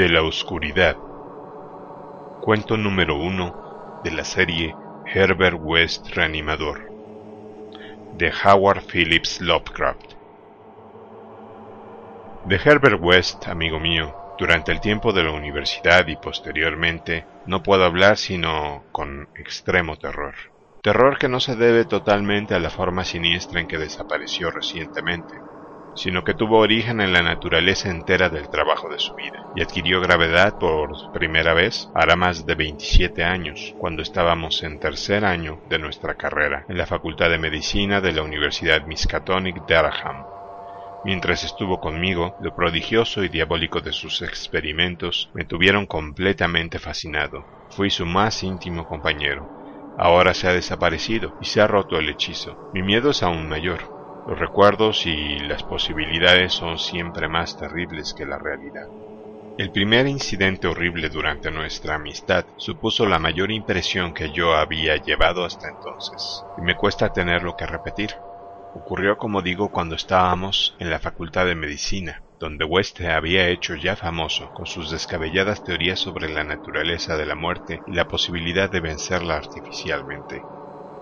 [0.00, 0.96] De la Oscuridad.
[2.40, 6.90] Cuento número uno de la serie Herbert West Reanimador.
[8.16, 10.14] De Howard Phillips Lovecraft.
[12.46, 17.84] De Herbert West, amigo mío, durante el tiempo de la universidad y posteriormente, no puedo
[17.84, 20.34] hablar sino con extremo terror.
[20.82, 25.34] Terror que no se debe totalmente a la forma siniestra en que desapareció recientemente,
[25.94, 30.00] sino que tuvo origen en la naturaleza entera del trabajo de su vida, y adquirió
[30.00, 35.78] gravedad por primera vez hará más de 27 años, cuando estábamos en tercer año de
[35.78, 40.24] nuestra carrera en la Facultad de Medicina de la Universidad Miskatonic de Araham.
[41.02, 47.44] Mientras estuvo conmigo, lo prodigioso y diabólico de sus experimentos me tuvieron completamente fascinado.
[47.70, 49.94] Fui su más íntimo compañero.
[49.96, 52.70] Ahora se ha desaparecido y se ha roto el hechizo.
[52.74, 53.99] Mi miedo es aún mayor.
[54.30, 58.86] Los recuerdos y las posibilidades son siempre más terribles que la realidad.
[59.58, 65.44] El primer incidente horrible durante nuestra amistad supuso la mayor impresión que yo había llevado
[65.44, 68.10] hasta entonces, y me cuesta tenerlo que repetir.
[68.76, 73.96] Ocurrió, como digo, cuando estábamos en la Facultad de Medicina, donde West había hecho ya
[73.96, 78.78] famoso con sus descabelladas teorías sobre la naturaleza de la muerte y la posibilidad de
[78.78, 80.40] vencerla artificialmente.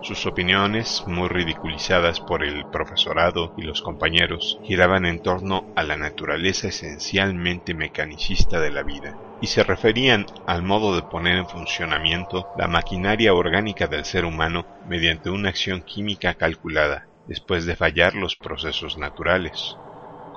[0.01, 5.97] Sus opiniones, muy ridiculizadas por el profesorado y los compañeros, giraban en torno a la
[5.97, 12.49] naturaleza esencialmente mecanicista de la vida, y se referían al modo de poner en funcionamiento
[12.53, 18.37] la maquinaria orgánica del ser humano mediante una acción química calculada, después de fallar los
[18.37, 19.79] procesos naturales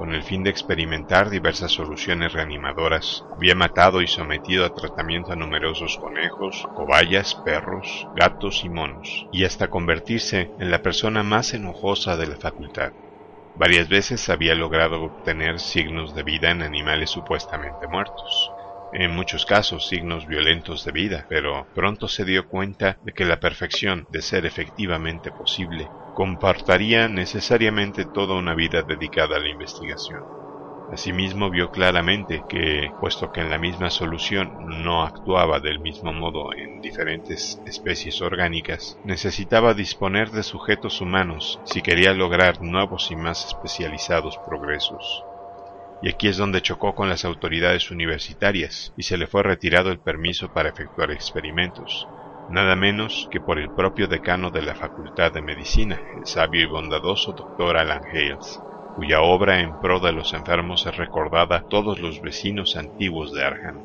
[0.02, 5.36] con el fin de experimentar diversas soluciones reanimadoras, había matado y sometido a tratamiento a
[5.36, 12.16] numerosos conejos, cobayas, perros, gatos y monos, y hasta convertirse en la persona más enojosa
[12.16, 12.90] de la facultad.
[13.54, 18.50] Varias veces había logrado obtener signos de vida en animales supuestamente muertos,
[18.92, 23.40] en muchos casos signos violentos de vida, pero pronto se dio cuenta de que la
[23.40, 30.22] perfección, de ser efectivamente posible, compartaría necesariamente toda una vida dedicada a la investigación.
[30.86, 36.50] Asimismo vio claramente que, puesto que en la misma solución no actuaba del mismo modo
[36.56, 43.44] en diferentes especies orgánicas, necesitaba disponer de sujetos humanos si quería lograr nuevos y más
[43.44, 45.26] especializados progresos.
[46.04, 50.00] Y aquí es donde chocó con las autoridades universitarias y se le fue retirado el
[50.00, 52.10] permiso para efectuar experimentos,
[52.48, 56.66] nada menos que por el propio decano de la Facultad de Medicina, el sabio y
[56.66, 62.00] bondadoso doctor Alan Hales, cuya obra en pro de los enfermos es recordada a todos
[62.00, 63.84] los vecinos antiguos de Arham.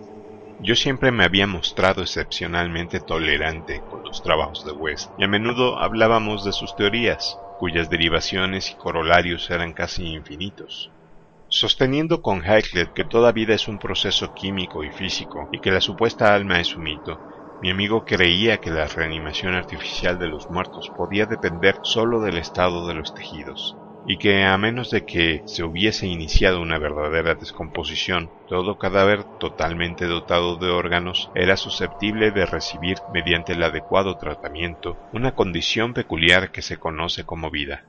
[0.58, 5.78] Yo siempre me había mostrado excepcionalmente tolerante con los trabajos de West y a menudo
[5.78, 10.97] hablábamos de sus teorías, cuyas derivaciones y corolarios eran casi infinitos.
[11.50, 15.80] Sosteniendo con Haeckel que toda vida es un proceso químico y físico y que la
[15.80, 17.22] supuesta alma es un mito,
[17.62, 22.86] mi amigo creía que la reanimación artificial de los muertos podía depender solo del estado
[22.86, 28.34] de los tejidos, y que a menos de que se hubiese iniciado una verdadera descomposición,
[28.46, 35.32] todo cadáver totalmente dotado de órganos era susceptible de recibir mediante el adecuado tratamiento una
[35.32, 37.86] condición peculiar que se conoce como vida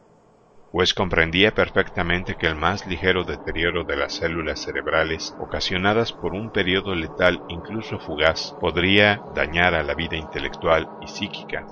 [0.71, 6.51] pues comprendía perfectamente que el más ligero deterioro de las células cerebrales, ocasionadas por un
[6.51, 11.67] periodo letal incluso fugaz, podría dañar a la vida intelectual y psíquica.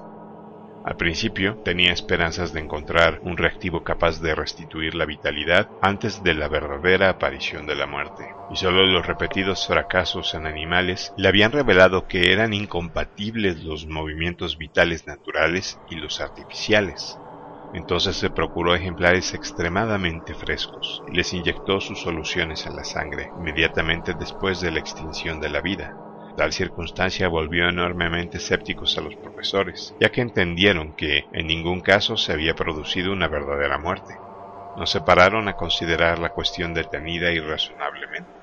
[0.82, 6.34] Al principio tenía esperanzas de encontrar un reactivo capaz de restituir la vitalidad antes de
[6.34, 11.50] la verdadera aparición de la muerte, y solo los repetidos fracasos en animales le habían
[11.50, 17.21] revelado que eran incompatibles los movimientos vitales naturales y los artificiales.
[17.76, 24.14] Entonces se procuró ejemplares extremadamente frescos y les inyectó sus soluciones en la sangre inmediatamente
[24.14, 25.98] después de la extinción de la vida.
[26.36, 32.16] Tal circunstancia volvió enormemente escépticos a los profesores, ya que entendieron que en ningún caso
[32.16, 34.22] se había producido una verdadera muerte.
[34.74, 38.35] No se pararon a considerar la cuestión detenida y razonablemente.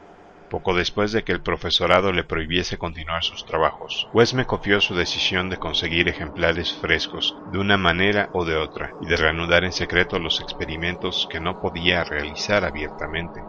[0.53, 4.93] Poco después de que el profesorado le prohibiese continuar sus trabajos, West me confió su
[4.93, 9.71] decisión de conseguir ejemplares frescos de una manera o de otra y de reanudar en
[9.71, 13.47] secreto los experimentos que no podía realizar abiertamente.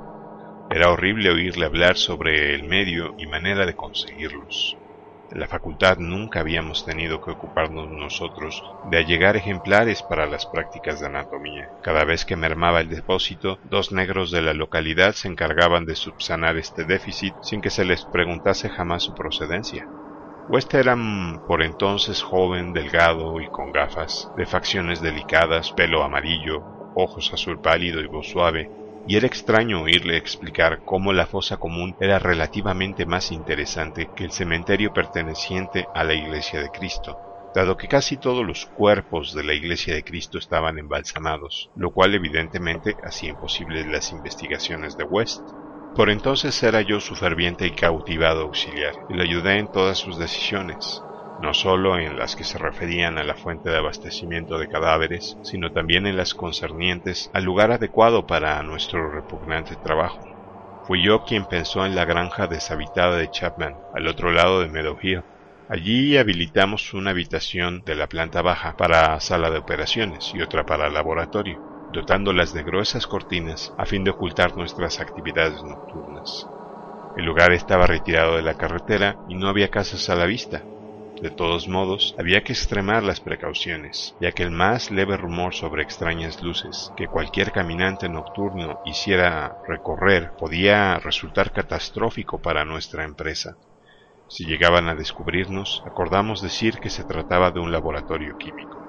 [0.71, 4.79] Era horrible oírle hablar sobre el medio y manera de conseguirlos.
[5.35, 11.07] La facultad nunca habíamos tenido que ocuparnos nosotros de allegar ejemplares para las prácticas de
[11.07, 11.71] anatomía.
[11.83, 16.57] Cada vez que mermaba el depósito, dos negros de la localidad se encargaban de subsanar
[16.57, 19.89] este déficit sin que se les preguntase jamás su procedencia.
[20.49, 20.97] West era
[21.49, 26.63] por entonces joven, delgado y con gafas, de facciones delicadas, pelo amarillo,
[26.95, 28.71] ojos azul pálido y voz suave,
[29.07, 34.33] y era extraño oírle explicar cómo la fosa común era relativamente más interesante que el
[34.33, 37.17] cementerio perteneciente a la Iglesia de Cristo,
[37.55, 42.15] dado que casi todos los cuerpos de la Iglesia de Cristo estaban embalsamados, lo cual
[42.15, 45.39] evidentemente hacía imposibles las investigaciones de West.
[45.95, 50.19] Por entonces era yo su ferviente y cautivado auxiliar, y le ayudé en todas sus
[50.19, 51.05] decisiones,
[51.37, 55.71] no solo en las que se referían a la fuente de abastecimiento de cadáveres, sino
[55.71, 60.25] también en las concernientes al lugar adecuado para nuestro repugnante trabajo.
[60.83, 64.97] Fui yo quien pensó en la granja deshabitada de Chapman, al otro lado de Meadow
[65.01, 65.23] Hill.
[65.67, 70.91] Allí habilitamos una habitación de la planta baja para sala de operaciones y otra para
[70.91, 76.51] laboratorio, dotándolas de gruesas cortinas a fin de ocultar nuestras actividades nocturnas.
[77.15, 80.67] El lugar estaba retirado de la carretera y no había casas a la vista,
[81.25, 85.83] de todos modos, había que extremar las precauciones, ya que el más leve rumor sobre
[85.83, 93.57] extrañas luces que cualquier caminante nocturno hiciera recorrer podía resultar catastrófico para nuestra empresa.
[94.27, 98.84] Si llegaban a descubrirnos, acordamos decir que se trataba de un laboratorio químico.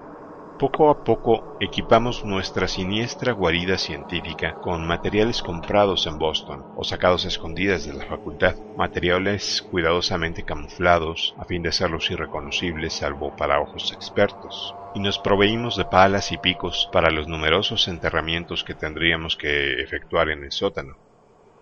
[0.58, 7.26] Poco a poco equipamos nuestra siniestra guarida científica con materiales comprados en Boston o sacados
[7.26, 13.60] a escondidas de la facultad, materiales cuidadosamente camuflados a fin de hacerlos irreconocibles salvo para
[13.60, 19.36] ojos expertos, y nos proveímos de palas y picos para los numerosos enterramientos que tendríamos
[19.36, 20.96] que efectuar en el sótano.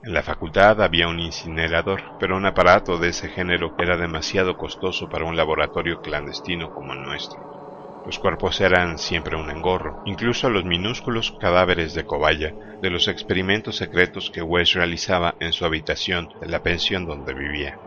[0.03, 5.09] En la facultad había un incinerador, pero un aparato de ese género era demasiado costoso
[5.09, 7.62] para un laboratorio clandestino como el nuestro.
[8.05, 13.77] Los cuerpos eran siempre un engorro, incluso los minúsculos cadáveres de cobaya de los experimentos
[13.77, 17.79] secretos que West realizaba en su habitación de la pensión donde vivía.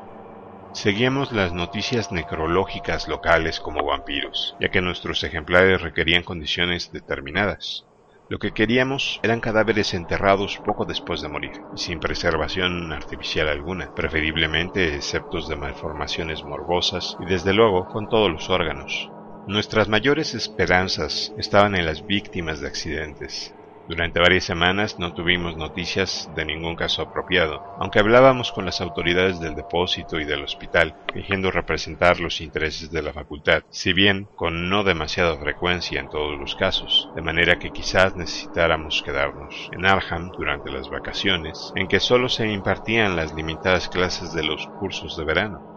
[0.72, 7.86] Seguíamos las noticias necrológicas locales como vampiros, ya que nuestros ejemplares requerían condiciones determinadas.
[8.28, 13.92] Lo que queríamos eran cadáveres enterrados poco después de morir, y sin preservación artificial alguna,
[13.94, 19.12] preferiblemente exceptos de malformaciones morbosas y desde luego con todos los órganos,
[19.46, 23.54] Nuestras mayores esperanzas estaban en las víctimas de accidentes.
[23.88, 29.38] Durante varias semanas no tuvimos noticias de ningún caso apropiado, aunque hablábamos con las autoridades
[29.38, 34.68] del depósito y del hospital, fingiendo representar los intereses de la facultad, si bien con
[34.68, 40.32] no demasiada frecuencia en todos los casos, de manera que quizás necesitáramos quedarnos en Arham
[40.36, 45.24] durante las vacaciones, en que solo se impartían las limitadas clases de los cursos de
[45.24, 45.75] verano.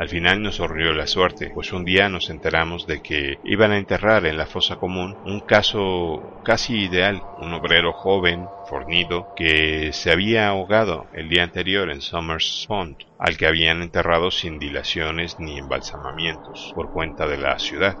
[0.00, 3.76] Al final nos sorrió la suerte, pues un día nos enteramos de que iban a
[3.76, 10.10] enterrar en la fosa común un caso casi ideal, un obrero joven, fornido, que se
[10.10, 15.58] había ahogado el día anterior en Summers Pond, al que habían enterrado sin dilaciones ni
[15.58, 17.98] embalsamamientos por cuenta de la ciudad.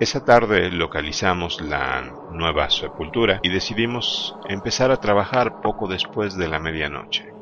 [0.00, 6.60] Esa tarde localizamos la nueva sepultura y decidimos empezar a trabajar poco después de la
[6.60, 7.35] medianoche.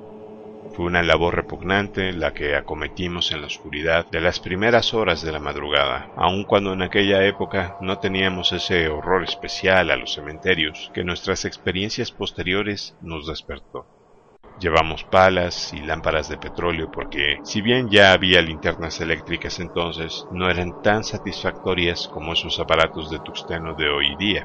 [0.75, 5.31] Fue una labor repugnante la que acometimos en la oscuridad de las primeras horas de
[5.31, 10.91] la madrugada, aun cuando en aquella época no teníamos ese horror especial a los cementerios
[10.93, 13.87] que nuestras experiencias posteriores nos despertó.
[14.59, 20.51] Llevamos palas y lámparas de petróleo porque, si bien ya había linternas eléctricas entonces, no
[20.51, 24.45] eran tan satisfactorias como esos aparatos de tuxteno de hoy día,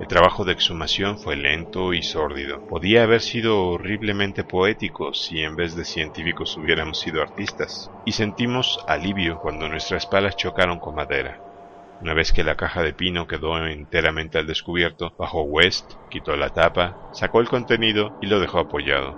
[0.00, 2.66] el trabajo de exhumación fue lento y sórdido.
[2.68, 7.90] Podía haber sido horriblemente poético si en vez de científicos hubiéramos sido artistas.
[8.04, 11.40] Y sentimos alivio cuando nuestras palas chocaron con madera.
[12.00, 16.50] Una vez que la caja de pino quedó enteramente al descubierto, bajó West, quitó la
[16.50, 19.16] tapa, sacó el contenido y lo dejó apoyado.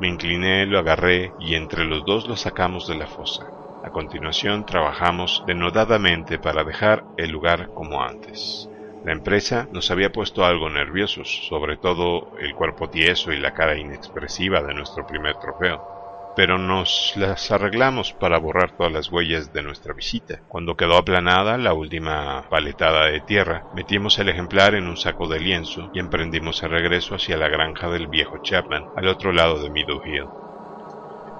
[0.00, 3.46] Me incliné, lo agarré y entre los dos lo sacamos de la fosa.
[3.84, 8.70] A continuación trabajamos denodadamente para dejar el lugar como antes.
[9.04, 13.76] La empresa nos había puesto algo nerviosos, sobre todo el cuerpo tieso y la cara
[13.76, 16.32] inexpresiva de nuestro primer trofeo.
[16.34, 20.40] Pero nos las arreglamos para borrar todas las huellas de nuestra visita.
[20.48, 25.38] Cuando quedó aplanada la última paletada de tierra, metimos el ejemplar en un saco de
[25.38, 29.68] lienzo y emprendimos el regreso hacia la granja del viejo Chapman, al otro lado de
[29.68, 30.43] Meadow Hill.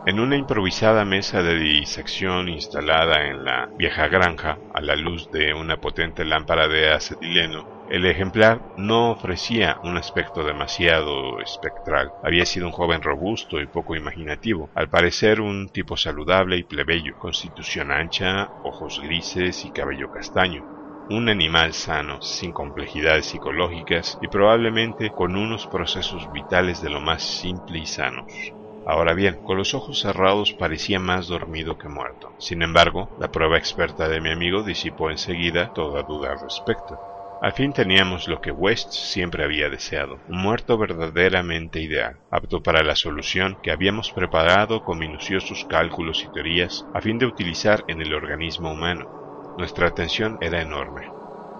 [0.06, 5.54] En una improvisada mesa de disección instalada en la vieja granja, a la luz de
[5.54, 12.11] una potente lámpara de acetileno, el ejemplar no ofrecía un aspecto demasiado espectral.
[12.23, 17.14] Había sido un joven robusto y poco imaginativo, al parecer un tipo saludable y plebeyo,
[17.16, 20.66] constitución ancha, ojos grises y cabello castaño.
[21.08, 27.23] Un animal sano, sin complejidades psicológicas y probablemente con unos procesos vitales de lo más
[27.23, 28.53] simple y sanos.
[28.84, 32.34] Ahora bien, con los ojos cerrados parecía más dormido que muerto.
[32.38, 37.02] Sin embargo, la prueba experta de mi amigo disipó enseguida toda duda al respecto.
[37.40, 42.82] Al fin teníamos lo que West siempre había deseado, un muerto verdaderamente ideal, apto para
[42.82, 48.00] la solución que habíamos preparado con minuciosos cálculos y teorías a fin de utilizar en
[48.00, 49.10] el organismo humano.
[49.56, 51.02] Nuestra atención era enorme.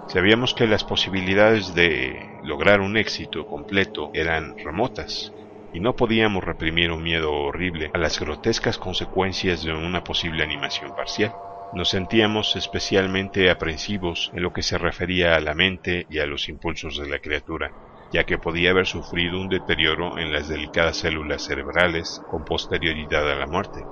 [0.07, 5.34] Sabíamos que las posibilidades de lograr un éxito completo eran remotas,
[5.75, 10.95] y no podíamos reprimir un miedo horrible a las grotescas consecuencias de una posible animación
[10.95, 11.33] parcial.
[11.73, 16.47] Nos sentíamos especialmente aprensivos en lo que se refería a la mente y a los
[16.47, 17.71] impulsos de la criatura,
[18.13, 23.35] ya que podía haber sufrido un deterioro en las delicadas células cerebrales con posterioridad a
[23.35, 23.83] la muerte.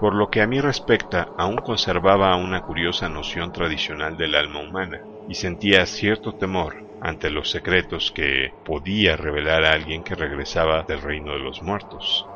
[0.00, 5.00] Por lo que a mí respecta, aún conservaba una curiosa noción tradicional del alma humana,
[5.28, 11.00] y sentía cierto temor ante los secretos que podía revelar a alguien que regresaba del
[11.00, 12.26] reino de los muertos.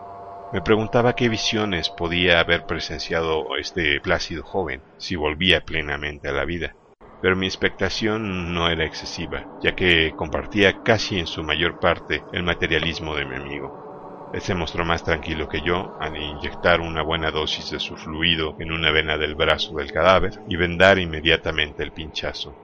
[0.53, 6.45] Me preguntaba qué visiones podía haber presenciado este plácido joven si volvía plenamente a la
[6.45, 6.75] vida.
[7.21, 12.43] Pero mi expectación no era excesiva, ya que compartía casi en su mayor parte el
[12.43, 14.31] materialismo de mi amigo.
[14.35, 18.57] Él se mostró más tranquilo que yo al inyectar una buena dosis de su fluido
[18.59, 22.64] en una vena del brazo del cadáver y vendar inmediatamente el pinchazo.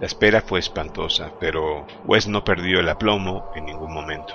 [0.00, 4.32] La espera fue espantosa, pero West no perdió el aplomo en ningún momento.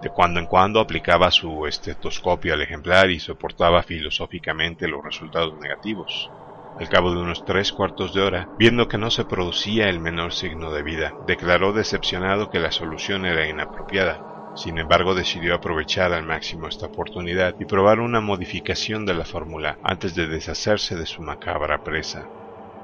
[0.00, 6.32] De cuando en cuando aplicaba su estetoscopio al ejemplar y soportaba filosóficamente los resultados negativos.
[6.76, 10.32] Al cabo de unos tres cuartos de hora, viendo que no se producía el menor
[10.32, 14.24] signo de vida, declaró decepcionado que la solución era inapropiada.
[14.52, 19.78] Sin embargo, decidió aprovechar al máximo esta oportunidad y probar una modificación de la fórmula
[19.80, 22.32] antes de deshacerse de su macabra presa.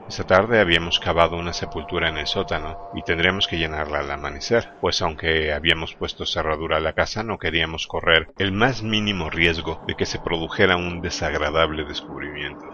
[0.07, 4.73] Esta tarde habíamos cavado una sepultura en el sótano y tendremos que llenarla al amanecer,
[4.79, 9.83] pues aunque habíamos puesto cerradura a la casa no queríamos correr el más mínimo riesgo
[9.85, 12.74] de que se produjera un desagradable descubrimiento.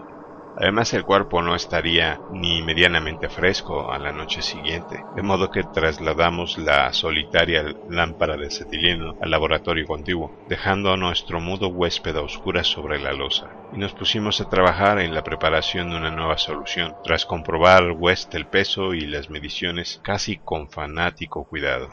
[0.53, 5.63] Además el cuerpo no estaría ni medianamente fresco a la noche siguiente, de modo que
[5.63, 12.21] trasladamos la solitaria lámpara de cetileno al laboratorio contiguo, dejando a nuestro mudo huésped a
[12.21, 16.37] oscuras sobre la losa, y nos pusimos a trabajar en la preparación de una nueva
[16.37, 21.89] solución, tras comprobar West el peso y las mediciones casi con fanático cuidado.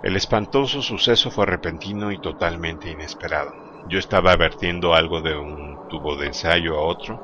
[0.00, 3.52] El espantoso suceso fue repentino y totalmente inesperado.
[3.86, 7.22] Yo estaba vertiendo algo de un tubo de ensayo a otro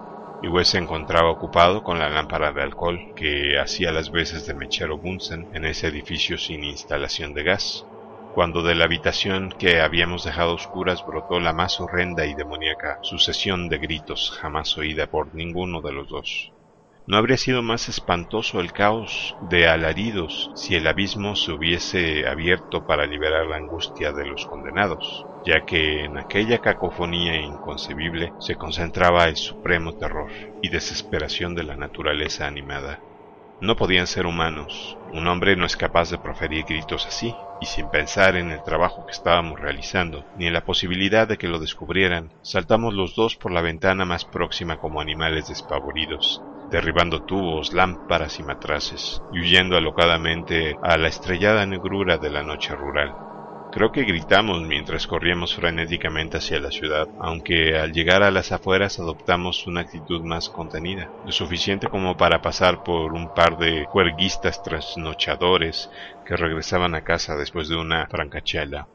[0.49, 4.99] Wes se encontraba ocupado con la lámpara de alcohol que hacía las veces de mechero
[4.99, 7.87] Bunsen en ese edificio sin instalación de gas,
[8.35, 13.69] cuando de la habitación que habíamos dejado oscuras brotó la más horrenda y demoníaca sucesión
[13.69, 16.53] de gritos jamás oída por ninguno de los dos.
[17.07, 22.87] No habría sido más espantoso el caos de alaridos si el abismo se hubiese abierto
[22.87, 29.25] para liberar la angustia de los condenados, ya que en aquella cacofonía inconcebible se concentraba
[29.25, 30.31] el supremo terror
[30.63, 33.01] y desesperación de la naturaleza animada.
[33.61, 37.91] No podían ser humanos, un hombre no es capaz de proferir gritos así, y sin
[37.91, 42.31] pensar en el trabajo que estábamos realizando, ni en la posibilidad de que lo descubrieran,
[42.43, 48.45] saltamos los dos por la ventana más próxima como animales despavoridos, derribando tubos, lámparas y
[48.45, 53.30] matraces, y huyendo alocadamente a la estrellada negrura de la noche rural.
[53.73, 58.99] Creo que gritamos mientras corríamos frenéticamente hacia la ciudad, aunque al llegar a las afueras
[58.99, 64.61] adoptamos una actitud más contenida, lo suficiente como para pasar por un par de juerguistas
[64.63, 65.89] trasnochadores
[66.27, 68.89] que regresaban a casa después de una francachela.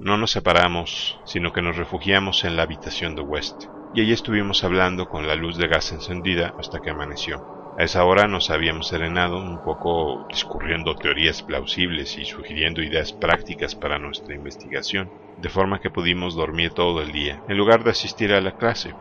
[0.00, 3.64] No nos separamos, sino que nos refugiamos en la habitación de West
[3.94, 7.61] y allí estuvimos hablando con la luz de gas encendida hasta que amaneció.
[7.76, 13.74] A esa hora nos habíamos serenado un poco discurriendo teorías plausibles y sugiriendo ideas prácticas
[13.74, 18.32] para nuestra investigación, de forma que pudimos dormir todo el día, en lugar de asistir
[18.32, 18.96] a la clase.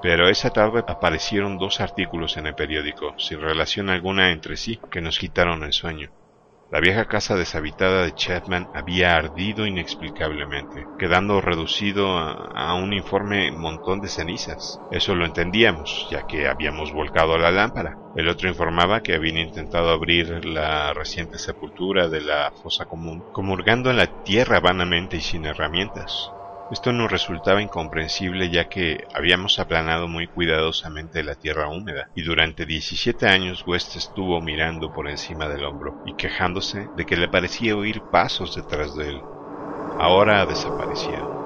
[0.00, 5.00] Pero esa tarde aparecieron dos artículos en el periódico, sin relación alguna entre sí, que
[5.02, 6.10] nos quitaron el sueño.
[6.70, 14.00] La vieja casa deshabitada de Chapman había ardido inexplicablemente, quedando reducido a, un informe montón
[14.00, 14.82] de cenizas.
[14.90, 18.00] Eso lo entendíamos, ya que habíamos volcado la lámpara.
[18.12, 23.90] El otro informaba que habían intentado abrir la reciente sepultura de la fosa común, comurgando
[23.90, 26.34] en la tierra vanamente y sin herramientas.
[26.70, 32.64] Esto nos resultaba incomprensible ya que habíamos aplanado muy cuidadosamente la tierra húmeda y durante
[32.64, 37.76] 17 años West estuvo mirando por encima del hombro y quejándose de que le parecía
[37.76, 39.20] oír pasos detrás de él.
[39.98, 41.44] Ahora ha desaparecido.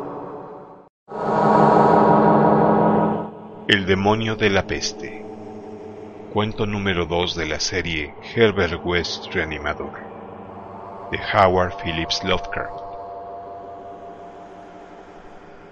[3.67, 5.25] El demonio de la peste.
[6.33, 9.93] Cuento número 2 de la serie Herbert West Reanimador
[11.11, 12.88] de Howard Phillips Lovecraft.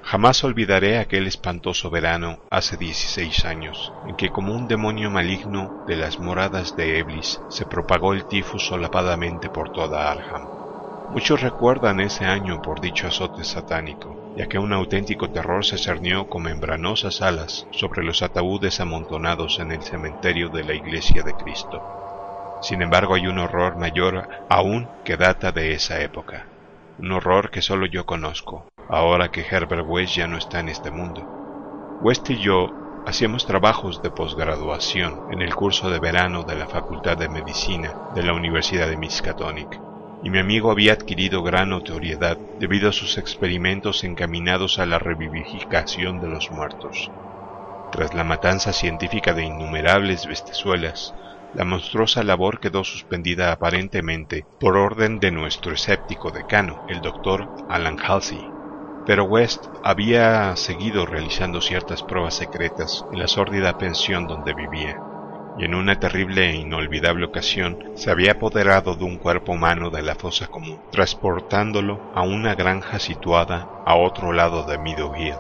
[0.06, 5.96] Jamás olvidaré aquel espantoso verano hace 16 años, en que como un demonio maligno de
[5.96, 10.46] las moradas de Eblis se propagó el tifus solapadamente por toda Arham.
[11.08, 16.28] Muchos recuerdan ese año por dicho azote satánico, ya que un auténtico terror se cernió
[16.28, 21.82] con membranosas alas sobre los ataúdes amontonados en el cementerio de la Iglesia de Cristo.
[22.62, 26.46] Sin embargo, hay un horror mayor aún que data de esa época,
[27.00, 30.90] un horror que solo yo conozco, ahora que Herbert West ya no está en este
[30.90, 31.22] mundo.
[32.02, 32.68] West y yo
[33.06, 38.22] hacíamos trabajos de posgraduación en el curso de verano de la Facultad de Medicina de
[38.22, 39.80] la Universidad de Miskatonic,
[40.22, 46.20] y mi amigo había adquirido gran notoriedad debido a sus experimentos encaminados a la revivificación
[46.20, 47.10] de los muertos.
[47.92, 51.14] Tras la matanza científica de innumerables bestezuelas,
[51.54, 57.96] la monstruosa labor quedó suspendida aparentemente por orden de nuestro escéptico decano, el doctor Alan
[58.04, 58.55] Halsey,
[59.06, 64.96] pero West había seguido realizando ciertas pruebas secretas en la sórdida pensión donde vivía,
[65.58, 70.02] y en una terrible e inolvidable ocasión se había apoderado de un cuerpo humano de
[70.02, 75.36] la fosa común, transportándolo a una granja situada a otro lado de Meadow Hill.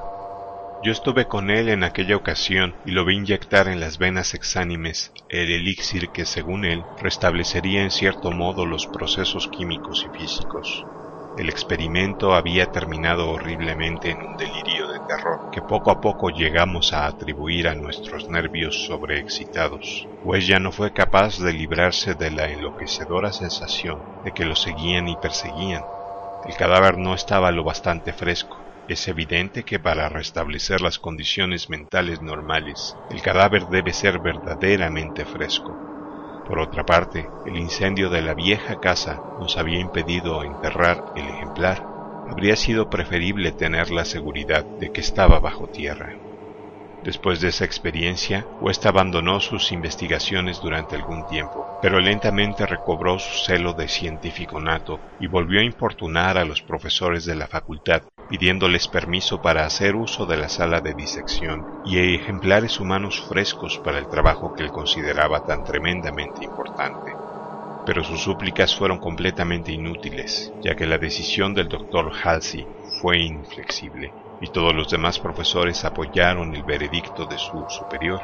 [0.84, 5.12] Yo estuve con él en aquella ocasión y lo vi inyectar en las venas exánimes
[5.28, 10.84] el elixir que, según él, restablecería en cierto modo los procesos químicos y físicos.
[11.36, 16.92] El experimento había terminado horriblemente en un delirio de terror que poco a poco llegamos
[16.92, 22.50] a atribuir a nuestros nervios sobreexcitados, pues ya no fue capaz de librarse de la
[22.50, 25.90] enloquecedora sensación de que lo seguían y perseguían.
[26.42, 28.66] El cadáver no estaba lo bastante fresco.
[28.86, 35.82] Es evidente que para restablecer las condiciones mentales normales, el cadáver debe ser verdaderamente fresco.
[36.46, 41.82] Por otra parte, el incendio de la vieja casa nos había impedido enterrar el ejemplar.
[42.28, 46.16] Habría sido preferible tener la seguridad de que estaba bajo tierra.
[47.02, 53.44] Después de esa experiencia, West abandonó sus investigaciones durante algún tiempo, pero lentamente recobró su
[53.44, 58.88] celo de científico nato y volvió a importunar a los profesores de la facultad pidiéndoles
[58.88, 64.08] permiso para hacer uso de la sala de disección y ejemplares humanos frescos para el
[64.08, 67.18] trabajo que él consideraba tan tremendamente importante.
[67.84, 72.68] Pero sus súplicas fueron completamente inútiles, ya que la decisión del doctor Halsey
[73.00, 78.22] fue inflexible, y todos los demás profesores apoyaron el veredicto de su superior.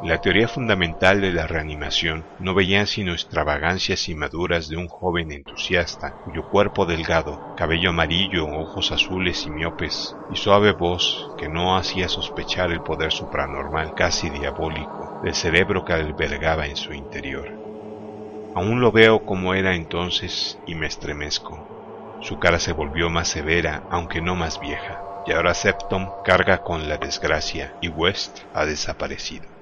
[0.00, 6.16] La teoría fundamental de la reanimación no veía sino extravagancias inmaduras de un joven entusiasta
[6.24, 12.08] cuyo cuerpo delgado, cabello amarillo, ojos azules y miopes, y suave voz que no hacía
[12.08, 17.46] sospechar el poder supranormal casi diabólico del cerebro que albergaba en su interior.
[18.52, 22.18] Aún lo veo como era entonces y me estremezco.
[22.20, 26.88] Su cara se volvió más severa, aunque no más vieja, y ahora Septon carga con
[26.88, 29.53] la desgracia y West ha desaparecido.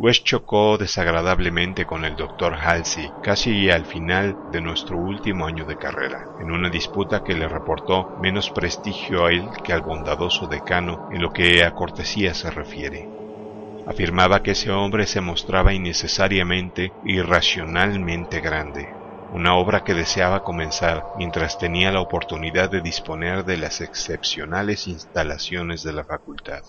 [0.00, 5.76] West chocó desagradablemente con el doctor Halsey casi al final de nuestro último año de
[5.76, 11.00] carrera, en una disputa que le reportó menos prestigio a él que al bondadoso decano
[11.10, 13.08] en lo que a cortesía se refiere.
[13.88, 18.86] Afirmaba que ese hombre se mostraba innecesariamente, irracionalmente grande,
[19.32, 25.82] una obra que deseaba comenzar mientras tenía la oportunidad de disponer de las excepcionales instalaciones
[25.82, 26.62] de la facultad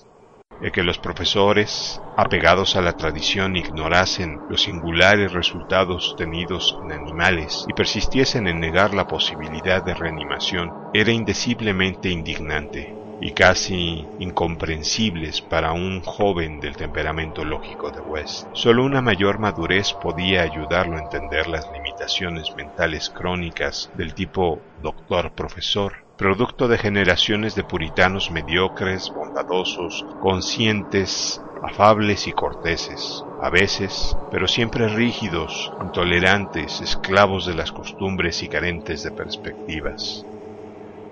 [0.62, 7.66] el que los profesores, apegados a la tradición, ignorasen los singulares resultados tenidos en animales
[7.68, 15.74] y persistiesen en negar la posibilidad de reanimación, era indeciblemente indignante y casi incomprensibles para
[15.74, 18.48] un joven del temperamento lógico de West.
[18.54, 26.09] Solo una mayor madurez podía ayudarlo a entender las limitaciones mentales crónicas del tipo doctor-profesor
[26.20, 34.90] producto de generaciones de puritanos mediocres, bondadosos, conscientes, afables y corteses, a veces, pero siempre
[34.90, 40.26] rígidos, intolerantes, esclavos de las costumbres y carentes de perspectivas.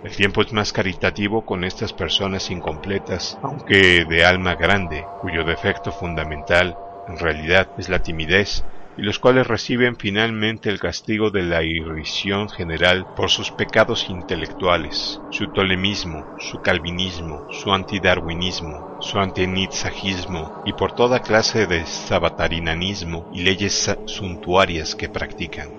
[0.04, 5.94] El tiempo es más caritativo con estas personas incompletas, aunque de alma grande, cuyo defecto
[5.94, 6.76] fundamental,
[7.08, 8.66] en realidad, es la timidez
[8.98, 15.22] y los cuales reciben finalmente el castigo de la irrisión general por sus pecados intelectuales,
[15.30, 23.44] su tolemismo, su calvinismo, su antidarwinismo, su antinitzajismo y por toda clase de sabatarinanismo y
[23.44, 25.70] leyes suntuarias que practican.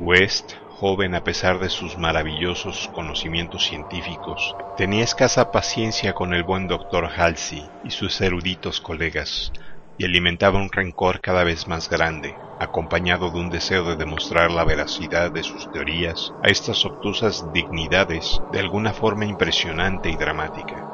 [0.00, 6.68] West joven a pesar de sus maravillosos conocimientos científicos, tenía escasa paciencia con el buen
[6.68, 9.50] doctor Halsey y sus eruditos colegas,
[9.98, 14.64] y alimentaba un rencor cada vez más grande, acompañado de un deseo de demostrar la
[14.64, 20.86] veracidad de sus teorías a estas obtusas dignidades de alguna forma impresionante y dramática.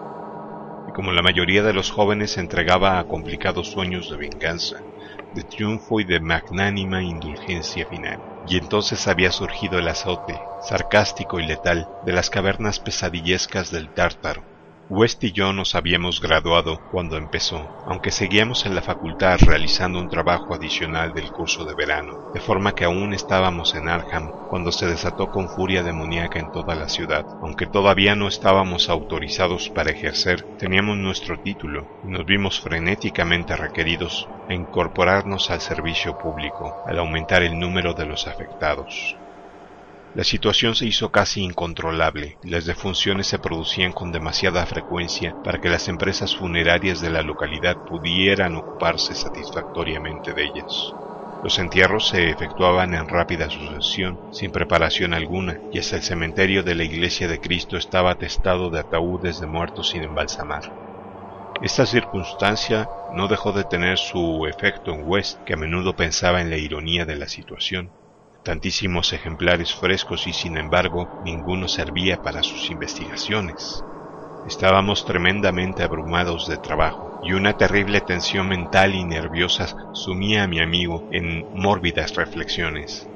[0.87, 4.87] Y como la mayoría de los jóvenes se entregaba a complicados sueños de venganza,
[5.33, 8.25] de triunfo y de magnánima indulgencia final.
[8.43, 14.47] Y entonces había surgido el azote, sarcástico y letal, de las cavernas pesadillescas del tártaro,
[14.91, 20.11] West y yo nos habíamos graduado cuando empezó, aunque seguíamos en la facultad realizando un
[20.11, 24.87] trabajo adicional del curso de verano, de forma que aún estábamos en Arkham cuando se
[24.87, 27.25] desató con furia demoníaca en toda la ciudad.
[27.41, 34.29] Aunque todavía no estábamos autorizados para ejercer, teníamos nuestro título y nos vimos frenéticamente requeridos
[34.51, 39.17] a incorporarnos al servicio público al aumentar el número de los afectados.
[40.15, 45.59] La situación se hizo casi incontrolable y las defunciones se producían con demasiada frecuencia para
[45.59, 50.95] que las empresas funerarias de la localidad pudieran ocuparse satisfactoriamente de ellas.
[51.41, 56.77] Los entierros se efectuaban en rápida sucesión, sin preparación alguna, y hasta el cementerio de
[56.77, 60.63] la Iglesia de Cristo estaba atestado de ataúdes de muertos sin embalsamar.
[61.61, 66.51] Esta circunstancia no dejó de tener su efecto en West, que a menudo pensaba en
[66.51, 67.91] la ironía de la situación
[68.45, 73.87] tantísimos ejemplares frescos y sin embargo ninguno servía para sus investigaciones.
[74.45, 80.61] Estábamos tremendamente abrumados de trabajo y una terrible tensión mental y nerviosa sumía a mi
[80.61, 83.09] amigo en mórbidas reflexiones.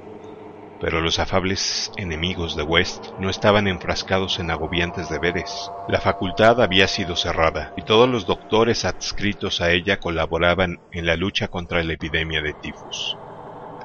[0.81, 5.75] Pero los afables enemigos de West no estaban enfrascados en agobiantes deberes.
[5.87, 11.17] La facultad había sido cerrada y todos los doctores adscritos a ella colaboraban en la
[11.17, 13.19] lucha contra la epidemia de tifus.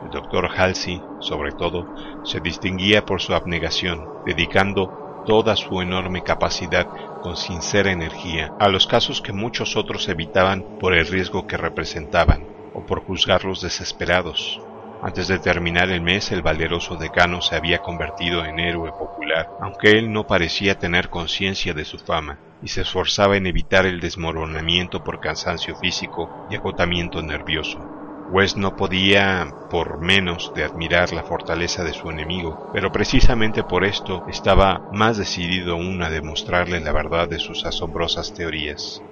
[0.01, 1.87] El doctor Halsey, sobre todo,
[2.23, 4.91] se distinguía por su abnegación, dedicando
[5.25, 6.87] toda su enorme capacidad
[7.21, 12.49] con sincera energía a los casos que muchos otros evitaban por el riesgo que representaban
[12.73, 14.59] o por juzgarlos desesperados.
[15.01, 19.91] Antes de terminar el mes, el valeroso decano se había convertido en héroe popular, aunque
[19.91, 25.03] él no parecía tener conciencia de su fama, y se esforzaba en evitar el desmoronamiento
[25.03, 27.92] por cansancio físico y agotamiento nervioso.
[28.27, 33.85] West no podía por menos de admirar la fortaleza de su enemigo, pero precisamente por
[33.85, 39.05] esto estaba más decidido aún a demostrarle la verdad de sus asombrosas teorías.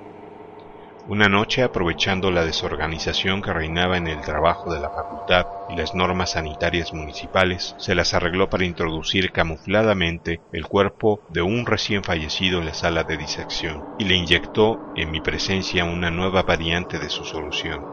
[1.06, 5.94] Una noche, aprovechando la desorganización que reinaba en el trabajo de la facultad y las
[5.96, 12.60] normas sanitarias municipales, se las arregló para introducir camufladamente el cuerpo de un recién fallecido
[12.60, 17.10] en la sala de disección y le inyectó en mi presencia una nueva variante de
[17.10, 17.88] su solución.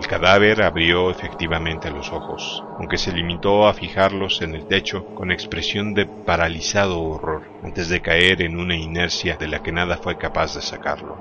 [0.00, 5.30] El cadáver abrió efectivamente los ojos, aunque se limitó a fijarlos en el techo con
[5.30, 10.16] expresión de paralizado horror, antes de caer en una inercia de la que nada fue
[10.16, 11.20] capaz de sacarlo.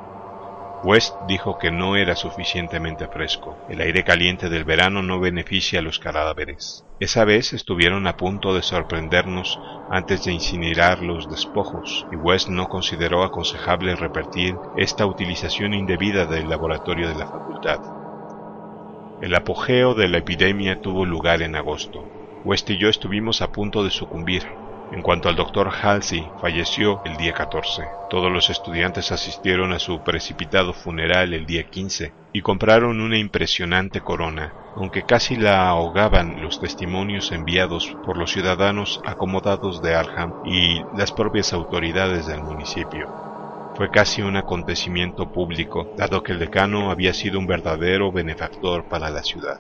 [0.82, 3.60] West dijo que no era suficientemente fresco.
[3.68, 6.86] El aire caliente del verano no beneficia a los cadáveres.
[7.00, 12.68] Esa vez estuvieron a punto de sorprendernos antes de incinerar los despojos, y West no
[12.68, 17.82] consideró aconsejable repetir esta utilización indebida del laboratorio de la facultad.
[19.22, 22.06] El apogeo de la epidemia tuvo lugar en agosto.
[22.46, 24.44] West y yo estuvimos a punto de sucumbir.
[24.94, 27.84] En cuanto al doctor Halsey, falleció el día 14.
[28.10, 34.00] Todos los estudiantes asistieron a su precipitado funeral el día 15 y compraron una impresionante
[34.00, 40.80] corona, aunque casi la ahogaban los testimonios enviados por los ciudadanos acomodados de Arham y
[40.98, 43.29] las propias autoridades del municipio.
[43.80, 49.10] Fue casi un acontecimiento público, dado que el decano había sido un verdadero benefactor para
[49.10, 49.58] la ciudad.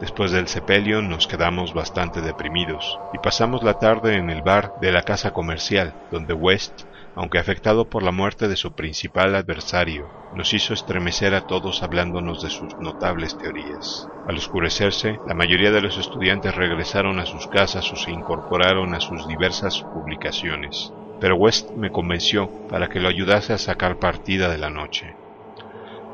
[0.00, 4.92] Después del sepelio nos quedamos bastante deprimidos y pasamos la tarde en el bar de
[4.92, 6.82] la casa comercial, donde West,
[7.16, 12.40] aunque afectado por la muerte de su principal adversario, nos hizo estremecer a todos hablándonos
[12.40, 14.06] de sus notables teorías.
[14.28, 19.00] Al oscurecerse, la mayoría de los estudiantes regresaron a sus casas o se incorporaron a
[19.00, 24.58] sus diversas publicaciones pero West me convenció para que lo ayudase a sacar partida de
[24.58, 25.17] la noche.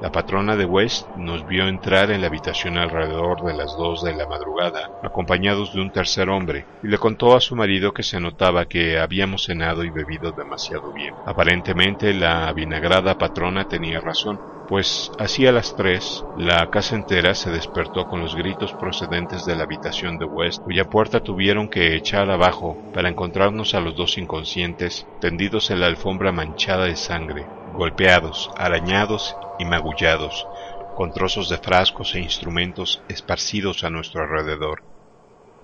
[0.00, 4.12] La patrona de West nos vio entrar en la habitación alrededor de las dos de
[4.14, 8.18] la madrugada, acompañados de un tercer hombre, y le contó a su marido que se
[8.20, 11.14] notaba que habíamos cenado y bebido demasiado bien.
[11.24, 18.06] Aparentemente la vinagrada patrona tenía razón, pues hacia las tres la casa entera se despertó
[18.06, 22.80] con los gritos procedentes de la habitación de West, cuya puerta tuvieron que echar abajo
[22.92, 29.34] para encontrarnos a los dos inconscientes tendidos en la alfombra manchada de sangre, golpeados, arañados
[29.58, 30.46] y magullados,
[30.96, 34.93] con trozos de frascos e instrumentos esparcidos a nuestro alrededor.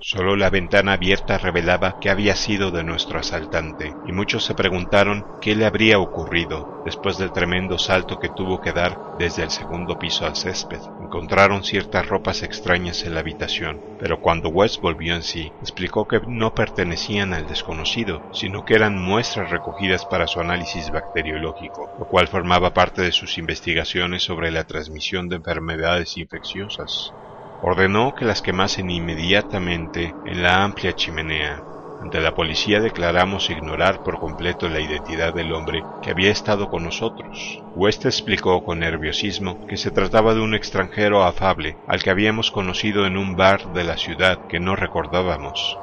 [0.02, 5.26] Solo la ventana abierta revelaba que había sido de nuestro asaltante, y muchos se preguntaron
[5.38, 9.98] qué le habría ocurrido después del tremendo salto que tuvo que dar desde el segundo
[9.98, 10.80] piso al césped.
[10.98, 16.20] Encontraron ciertas ropas extrañas en la habitación, pero cuando West volvió en sí, explicó que
[16.26, 22.26] no pertenecían al desconocido, sino que eran muestras recogidas para su análisis bacteriológico, lo cual
[22.26, 27.16] formaba parte de sus investigaciones sobre la transmisión de enfermedades infecciosas
[27.62, 31.62] ordenó que las quemasen inmediatamente en la amplia chimenea.
[32.01, 36.85] Ante la policía declaramos ignorar por completo la identidad del hombre que había estado con
[36.85, 37.62] nosotros.
[37.75, 43.05] West explicó con nerviosismo que se trataba de un extranjero afable al que habíamos conocido
[43.07, 45.77] en un bar de la ciudad que no recordábamos.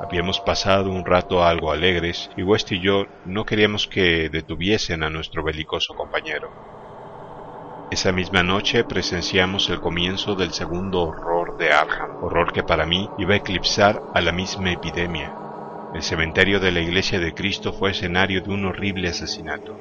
[0.00, 5.10] Habíamos pasado un rato algo alegres y West y yo no queríamos que detuviesen a
[5.10, 6.79] nuestro belicoso compañero.
[7.90, 13.10] Esa misma noche presenciamos el comienzo del segundo horror de Arkham, horror que para mí
[13.16, 15.34] iba a eclipsar a la misma epidemia.
[15.92, 19.74] El cementerio de la Iglesia de Cristo fue escenario de un horrible asesinato.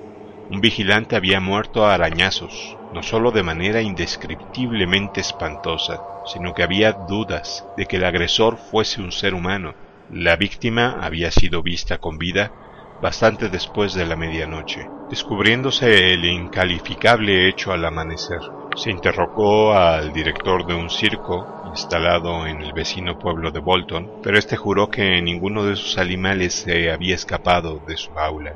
[0.47, 6.93] Un vigilante había muerto a arañazos, no solo de manera indescriptiblemente espantosa, sino que había
[6.93, 9.75] dudas de que el agresor fuese un ser humano.
[10.09, 12.53] La víctima había sido vista con vida
[13.01, 18.39] bastante después de la medianoche, descubriéndose el incalificable hecho al amanecer.
[18.75, 24.37] Se interrogó al director de un circo instalado en el vecino pueblo de Bolton, pero
[24.37, 28.53] este juró que ninguno de sus animales se había escapado de su aula.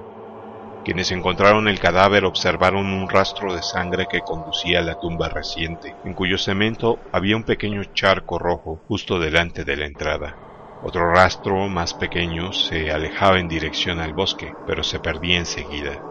[0.83, 5.95] Quienes encontraron el cadáver observaron un rastro de sangre que conducía a la tumba reciente,
[6.03, 10.52] en cuyo cemento había un pequeño charco rojo justo delante de la entrada.
[10.85, 16.01] Otro rastro más pequeño se alejaba en dirección al bosque, pero se perdía enseguida.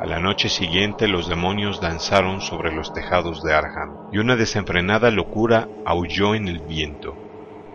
[0.00, 5.12] A la noche siguiente los demonios danzaron sobre los tejados de Arham, y una desenfrenada
[5.12, 7.16] locura aulló en el viento.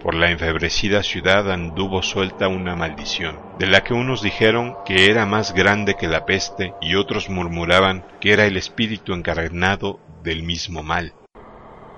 [0.01, 5.25] Por la enfebrecida ciudad anduvo suelta una maldición, de la que unos dijeron que era
[5.25, 10.83] más grande que la peste y otros murmuraban que era el espíritu encarnado del mismo
[10.83, 11.13] mal.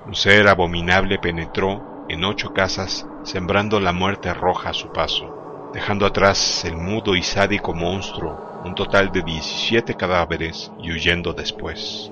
[0.06, 6.06] Un ser abominable penetró en ocho casas, sembrando la muerte roja a su paso, dejando
[6.06, 12.12] atrás el mudo y sádico monstruo, un total de 17 cadáveres, y huyendo después.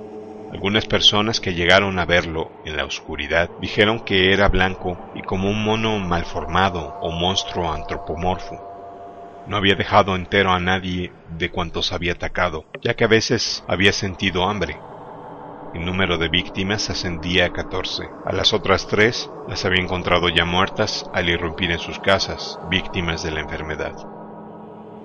[0.52, 5.50] Algunas personas que llegaron a verlo en la oscuridad dijeron que era blanco y como
[5.50, 8.60] un mono malformado o monstruo antropomorfo.
[9.48, 13.92] No había dejado entero a nadie de cuantos había atacado, ya que a veces había
[13.94, 14.78] sentido hambre,
[15.74, 18.10] el número de víctimas ascendía a 14.
[18.26, 23.24] A las otras tres las había encontrado ya muertas al irrumpir en sus casas, víctimas
[23.24, 23.94] de la enfermedad.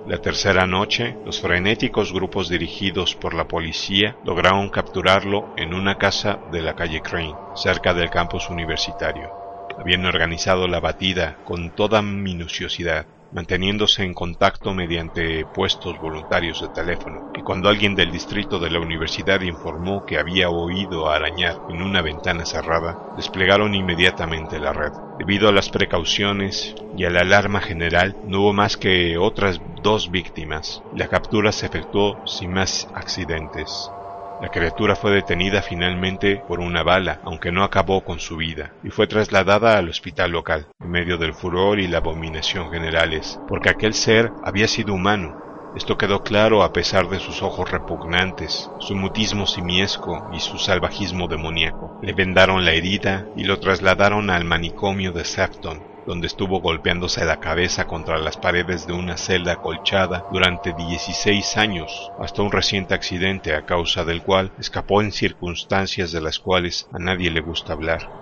[0.07, 6.39] La tercera noche, los frenéticos grupos dirigidos por la policía lograron capturarlo en una casa
[6.51, 9.29] de la calle Crane, cerca del campus universitario.
[9.77, 17.23] Habían organizado la batida con toda minuciosidad, manteniéndose en contacto mediante puestos voluntarios de teléfono,
[17.33, 22.01] y cuando alguien del distrito de la universidad informó que había oído arañar en una
[22.01, 24.93] ventana cerrada, desplegaron inmediatamente la red.
[25.17, 30.09] Debido a las precauciones y a la alarma general, no hubo más que otras dos
[30.09, 30.81] víctimas.
[30.91, 33.93] La captura se efectuó sin más accidentes.
[34.41, 38.89] La criatura fue detenida finalmente por una bala, aunque no acabó con su vida, y
[38.89, 43.93] fue trasladada al hospital local, en medio del furor y la abominación generales, porque aquel
[43.93, 45.35] ser había sido humano.
[45.75, 51.27] Esto quedó claro a pesar de sus ojos repugnantes, su mutismo simiesco y su salvajismo
[51.27, 51.99] demoníaco.
[52.01, 57.39] Le vendaron la herida y lo trasladaron al manicomio de Sefton, donde estuvo golpeándose la
[57.39, 63.55] cabeza contra las paredes de una celda acolchada durante 16 años, hasta un reciente accidente
[63.55, 68.19] a causa del cual escapó en circunstancias de las cuales a nadie le gusta hablar.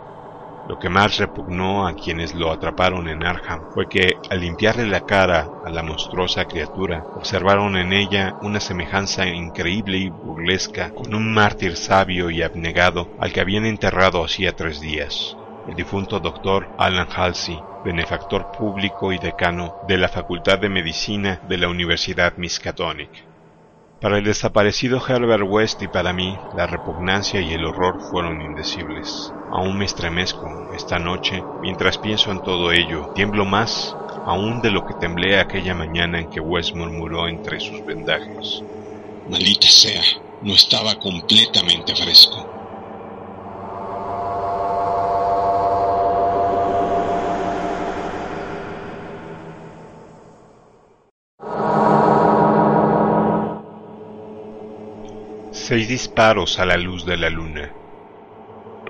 [0.68, 5.06] Lo que más repugnó a quienes lo atraparon en Arham fue que, al limpiarle la
[5.06, 11.34] cara a la monstruosa criatura, observaron en ella una semejanza increíble y burlesca con un
[11.34, 17.08] mártir sabio y abnegado al que habían enterrado hacía tres días el difunto doctor Alan
[17.14, 23.10] Halsey, benefactor público y decano de la Facultad de Medicina de la Universidad Miskatonic.
[24.00, 29.34] Para el desaparecido Herbert West y para mí, la repugnancia y el horror fueron indecibles.
[29.52, 33.12] Aún me estremezco esta noche mientras pienso en todo ello.
[33.16, 37.84] Tiemblo más aún de lo que temblé aquella mañana en que West murmuró entre sus
[37.86, 38.62] vendajes.
[39.30, 40.02] Maldita sea,
[40.44, 42.57] no estaba completamente fresco.
[55.68, 57.74] Seis disparos a la luz de la luna.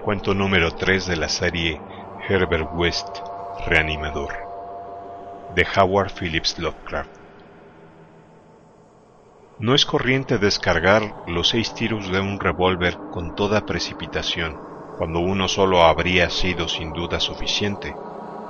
[0.03, 1.81] Cuento número 3 de la serie
[2.29, 3.17] Herbert West,
[3.65, 4.31] Reanimador,
[5.55, 7.09] de Howard Phillips Lovecraft.
[9.57, 14.55] No es corriente descargar los seis tiros de un revólver con toda precipitación,
[14.99, 17.95] cuando uno solo habría sido sin duda suficiente,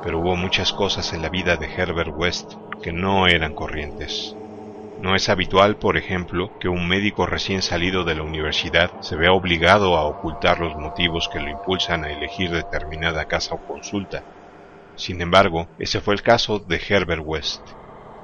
[0.04, 4.36] pero hubo muchas cosas en la vida de Herbert West que no eran corrientes.
[4.98, 9.32] No es habitual, por ejemplo, que un médico recién salido de la universidad se vea
[9.32, 14.28] obligado a ocultar los motivos que lo impulsan a elegir determinada casa o consulta.
[14.96, 17.72] Sin embargo, ese fue el caso de Herbert West.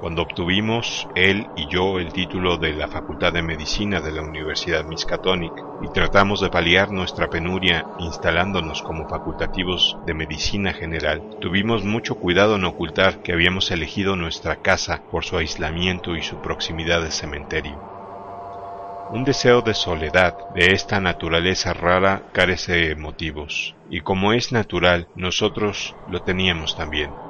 [0.04, 4.84] Cuando obtuvimos él y yo el título de la Facultad de Medicina de la Universidad
[4.84, 12.16] Miskatonic y tratamos de paliar nuestra penuria instalándonos como facultativos de medicina general, tuvimos mucho
[12.16, 17.10] cuidado en ocultar que habíamos elegido nuestra casa por su aislamiento y su proximidad al
[17.10, 17.80] cementerio.
[19.08, 25.08] Un deseo de soledad de esta naturaleza rara carece de motivos, y como es natural,
[25.14, 27.23] nosotros lo teníamos también.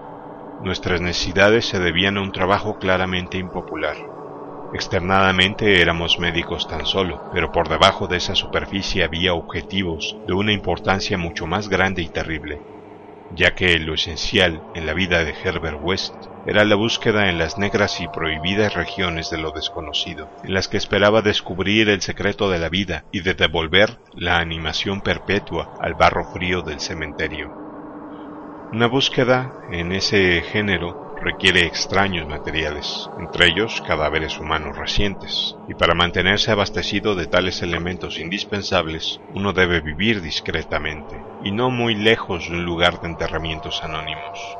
[0.64, 3.98] Nuestras necesidades se debían a un trabajo claramente impopular.
[4.72, 10.54] Externadamente éramos médicos tan solo, pero por debajo de esa superficie había objetivos de una
[10.54, 12.62] importancia mucho más grande y terrible,
[13.28, 16.14] ya que lo esencial en la vida de Herbert West
[16.46, 20.78] era la búsqueda en las negras y prohibidas regiones de lo desconocido, en las que
[20.78, 26.24] esperaba descubrir el secreto de la vida y de devolver la animación perpetua al barro
[26.24, 27.52] frío del cementerio.
[28.74, 35.94] Una búsqueda en ese género requiere extraños materiales, entre ellos cadáveres humanos recientes, y para
[35.94, 42.54] mantenerse abastecido de tales elementos indispensables, uno debe vivir discretamente, y no muy lejos de
[42.54, 44.58] un lugar de enterramientos anónimos.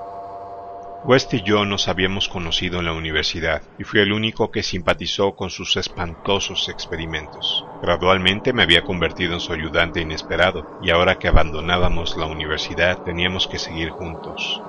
[1.06, 5.36] West y yo nos habíamos conocido en la universidad y fui el único que simpatizó
[5.36, 7.62] con sus espantosos experimentos.
[7.82, 13.46] Gradualmente me había convertido en su ayudante inesperado y ahora que abandonábamos la universidad teníamos
[13.46, 14.62] que seguir juntos.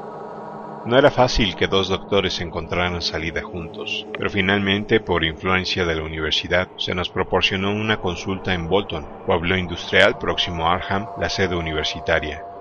[0.84, 6.04] No era fácil que dos doctores encontraran salida juntos, pero finalmente, por influencia de la
[6.04, 11.56] universidad, se nos proporcionó una consulta en Bolton, pueblo industrial próximo a Arham, la sede
[11.56, 12.55] universitaria.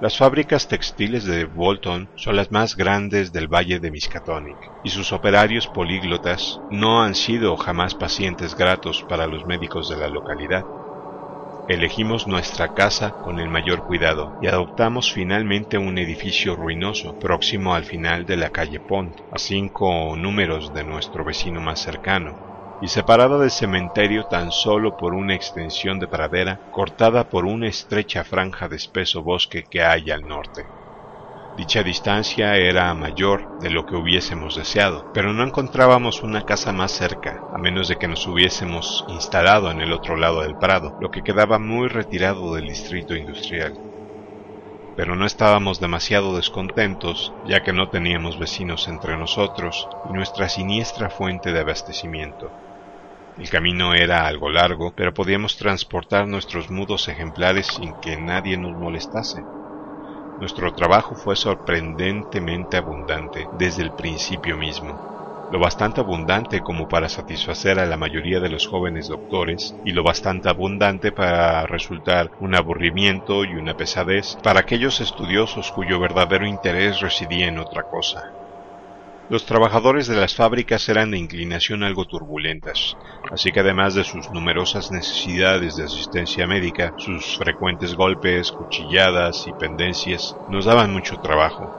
[0.00, 5.12] Las fábricas textiles de Bolton son las más grandes del valle de Miskatonic, y sus
[5.12, 10.68] operarios políglotas no han sido jamás pacientes gratos para los médicos de la localidad.
[11.66, 17.84] Elegimos nuestra casa con el mayor cuidado y adoptamos finalmente un edificio ruinoso próximo al
[17.84, 22.38] final de la calle Pont, a cinco números de nuestro vecino más cercano,
[22.80, 28.24] y separada del cementerio tan solo por una extensión de pradera cortada por una estrecha
[28.24, 30.64] franja de espeso bosque que hay al norte.
[31.58, 36.92] Dicha distancia era mayor de lo que hubiésemos deseado, pero no encontrábamos una casa más
[36.92, 41.10] cerca, a menos de que nos hubiésemos instalado en el otro lado del prado, lo
[41.10, 43.74] que quedaba muy retirado del distrito industrial.
[44.96, 51.10] Pero no estábamos demasiado descontentos, ya que no teníamos vecinos entre nosotros y nuestra siniestra
[51.10, 52.52] fuente de abastecimiento.
[53.38, 58.76] El camino era algo largo, pero podíamos transportar nuestros mudos ejemplares sin que nadie nos
[58.76, 59.48] molestase.
[60.36, 65.04] Nuestro trabajo fue sorprendentemente abundante desde el principio mismo,
[65.48, 70.02] lo bastante abundante como para satisfacer a la mayoría de los jóvenes doctores y lo
[70.02, 77.00] bastante abundante para resultar un aburrimiento y una pesadez para aquellos estudiosos cuyo verdadero interés
[77.00, 78.22] residía en otra cosa.
[79.28, 82.96] Los trabajadores de las fábricas eran de inclinación algo turbulentas,
[83.30, 89.52] así que además de sus numerosas necesidades de asistencia médica, sus frecuentes golpes, cuchilladas y
[89.52, 91.74] pendencias nos daban mucho trabajo.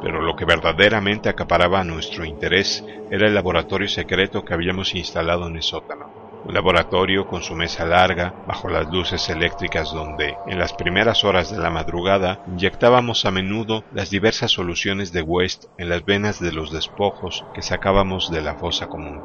[0.00, 5.56] Pero lo que verdaderamente acaparaba nuestro interés era el laboratorio secreto que habíamos instalado en
[5.56, 6.10] el sótano
[6.44, 11.50] un laboratorio con su mesa larga, bajo las luces eléctricas donde, en las primeras horas
[11.50, 16.52] de la madrugada, inyectábamos a menudo las diversas soluciones de West en las venas de
[16.52, 19.22] los despojos que sacábamos de la fosa común.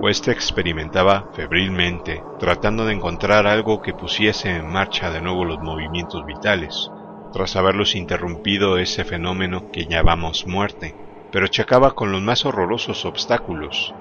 [0.00, 6.24] West experimentaba febrilmente, tratando de encontrar algo que pusiese en marcha de nuevo los movimientos
[6.24, 6.90] vitales,
[7.32, 10.94] tras haberlos interrumpido ese fenómeno que llamamos muerte,
[11.30, 13.94] pero chocaba con los más horrorosos obstáculos,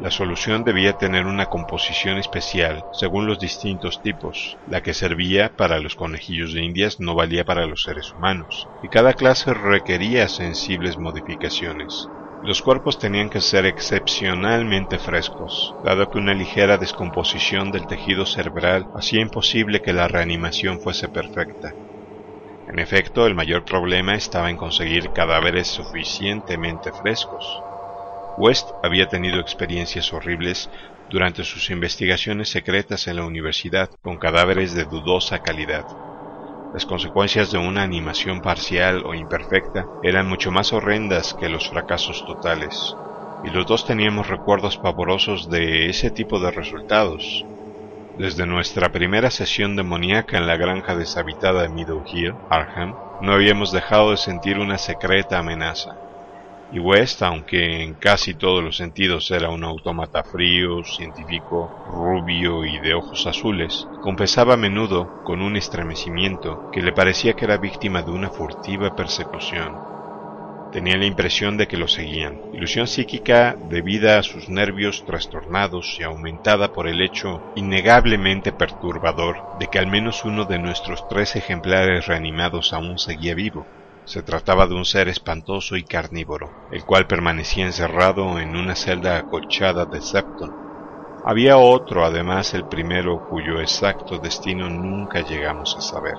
[0.00, 4.56] La solución debía tener una composición especial según los distintos tipos.
[4.66, 8.88] La que servía para los conejillos de indias no valía para los seres humanos, y
[8.88, 12.06] cada clase requería sensibles modificaciones.
[12.42, 18.86] Los cuerpos tenían que ser excepcionalmente frescos, dado que una ligera descomposición del tejido cerebral
[18.96, 21.74] hacía imposible que la reanimación fuese perfecta.
[22.72, 27.69] En efecto, el mayor problema estaba en conseguir cadáveres suficientemente frescos.
[28.36, 30.70] West había tenido experiencias horribles
[31.08, 35.86] durante sus investigaciones secretas en la universidad con cadáveres de dudosa calidad.
[36.72, 42.24] Las consecuencias de una animación parcial o imperfecta eran mucho más horrendas que los fracasos
[42.24, 42.98] totales,
[43.42, 47.48] y los dos teníamos recuerdos pavorosos de ese tipo de resultados.
[48.14, 53.72] Desde nuestra primera sesión demoníaca en la granja deshabitada de Meadow Hill, Arkham, no habíamos
[53.72, 56.00] dejado de sentir una secreta amenaza
[56.78, 62.94] West, aunque en casi todos los sentidos era un autómata frío, científico, rubio y de
[62.94, 68.12] ojos azules, confesaba a menudo con un estremecimiento que le parecía que era víctima de
[68.12, 69.82] una furtiva persecución.
[70.70, 76.04] Tenía la impresión de que lo seguían, ilusión psíquica debida a sus nervios trastornados y
[76.04, 82.06] aumentada por el hecho innegablemente perturbador de que al menos uno de nuestros tres ejemplares
[82.06, 83.66] reanimados aún seguía vivo.
[84.10, 89.16] Se trataba de un ser espantoso y carnívoro, el cual permanecía encerrado en una celda
[89.16, 90.52] acolchada de Septon.
[91.24, 96.16] Había otro, además el primero, cuyo exacto destino nunca llegamos a saber.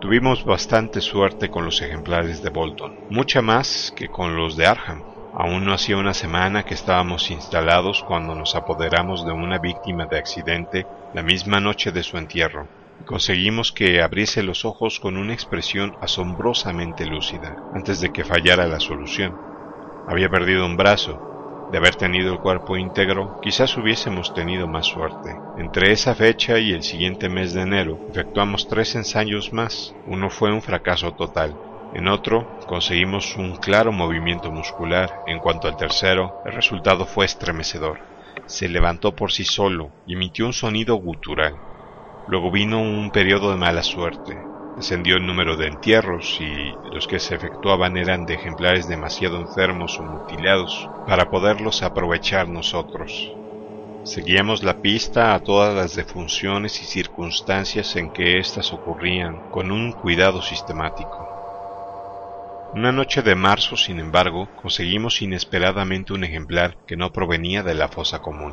[0.00, 5.04] Tuvimos bastante suerte con los ejemplares de Bolton, mucha más que con los de Arham.
[5.34, 10.18] Aún no hacía una semana que estábamos instalados cuando nos apoderamos de una víctima de
[10.18, 12.66] accidente la misma noche de su entierro
[13.06, 18.80] conseguimos que abriese los ojos con una expresión asombrosamente lúcida, antes de que fallara la
[18.80, 19.36] solución.
[20.06, 21.24] Había perdido un brazo.
[21.70, 25.36] De haber tenido el cuerpo íntegro, quizás hubiésemos tenido más suerte.
[25.58, 29.94] Entre esa fecha y el siguiente mes de enero, efectuamos tres ensayos más.
[30.06, 31.54] Uno fue un fracaso total.
[31.94, 35.22] En otro, conseguimos un claro movimiento muscular.
[35.26, 37.98] En cuanto al tercero, el resultado fue estremecedor.
[38.46, 41.67] Se levantó por sí solo y emitió un sonido gutural.
[42.28, 44.36] Luego vino un periodo de mala suerte.
[44.76, 49.98] Descendió el número de entierros y los que se efectuaban eran de ejemplares demasiado enfermos
[49.98, 53.32] o mutilados para poderlos aprovechar nosotros.
[54.04, 59.92] Seguíamos la pista a todas las defunciones y circunstancias en que éstas ocurrían con un
[59.92, 61.26] cuidado sistemático.
[62.74, 67.88] Una noche de marzo, sin embargo, conseguimos inesperadamente un ejemplar que no provenía de la
[67.88, 68.52] fosa común.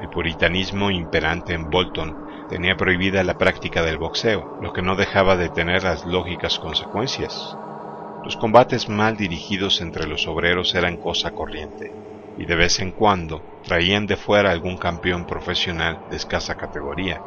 [0.00, 5.36] El puritanismo imperante en Bolton tenía prohibida la práctica del boxeo, lo que no dejaba
[5.36, 7.58] de tener las lógicas consecuencias.
[8.22, 11.96] Los combates mal dirigidos entre los obreros eran cosa corriente,
[12.36, 17.22] y de vez en cuando traían de fuera algún campeón profesional de escasa categoría.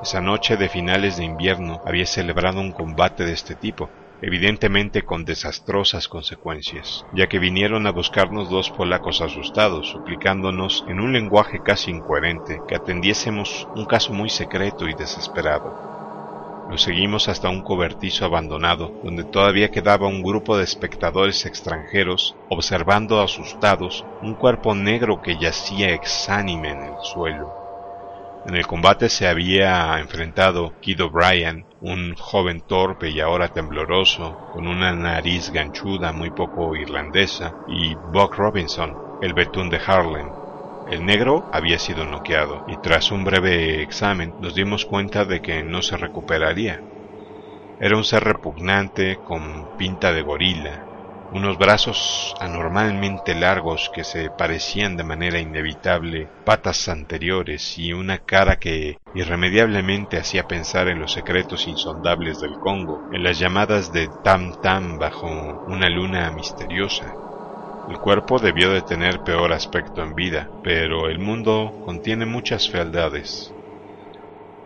[0.00, 3.92] Esa noche de finales de invierno había celebrado un combate de este tipo,
[4.22, 11.12] evidentemente con desastrosas consecuencias, ya que vinieron a buscarnos dos polacos asustados, suplicándonos en un
[11.12, 15.92] lenguaje casi incoherente que atendiésemos un caso muy secreto y desesperado.
[16.70, 23.20] Los seguimos hasta un cobertizo abandonado, donde todavía quedaba un grupo de espectadores extranjeros observando
[23.20, 27.61] asustados un cuerpo negro que yacía exánime en el suelo.
[28.44, 34.66] En el combate se había enfrentado Kid O'Brien, un joven torpe y ahora tembloroso, con
[34.66, 40.34] una nariz ganchuda muy poco irlandesa, y Buck Robinson, el betún de Harlem.
[40.84, 45.62] El negro había sido noqueado, y tras un breve examen nos dimos cuenta de que
[45.62, 46.84] no se recuperaría.
[47.78, 50.88] Era un ser repugnante con pinta de gorila,
[51.32, 58.56] unos brazos anormalmente largos que se parecían de manera inevitable patas anteriores y una cara
[58.56, 64.52] que irremediablemente hacía pensar en los secretos insondables del Congo, en las llamadas de Tam
[64.60, 65.28] Tam bajo
[65.66, 67.14] una luna misteriosa.
[67.88, 73.54] El cuerpo debió de tener peor aspecto en vida, pero el mundo contiene muchas fealdades.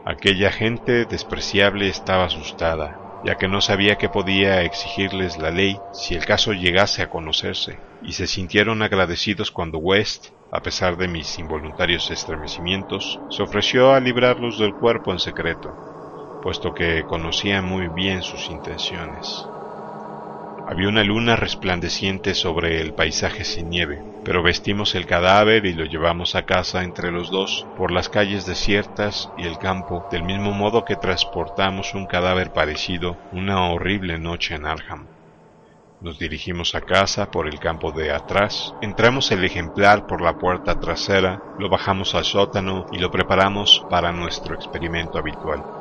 [0.04, 6.14] Aquella gente despreciable estaba asustada, ya que no sabía que podía exigirles la ley si
[6.14, 11.36] el caso llegase a conocerse, y se sintieron agradecidos cuando West, a pesar de mis
[11.40, 15.80] involuntarios estremecimientos, se ofreció a librarlos del cuerpo en secreto,
[16.40, 19.55] puesto que conocía muy bien sus intenciones.
[20.68, 25.84] Había una luna resplandeciente sobre el paisaje sin nieve, pero vestimos el cadáver y lo
[25.84, 30.50] llevamos a casa entre los dos por las calles desiertas y el campo, del mismo
[30.50, 35.06] modo que transportamos un cadáver parecido una horrible noche en Arham.
[36.00, 40.80] Nos dirigimos a casa por el campo de atrás, entramos el ejemplar por la puerta
[40.80, 45.75] trasera, lo bajamos al sótano y lo preparamos para nuestro experimento habitual.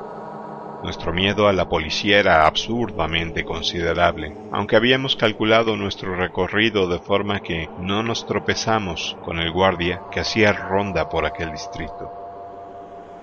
[0.86, 7.40] Nuestro miedo a la policía era absurdamente considerable, aunque habíamos calculado nuestro recorrido de forma
[7.40, 12.12] que no nos tropezamos con el guardia que hacía ronda por aquel distrito.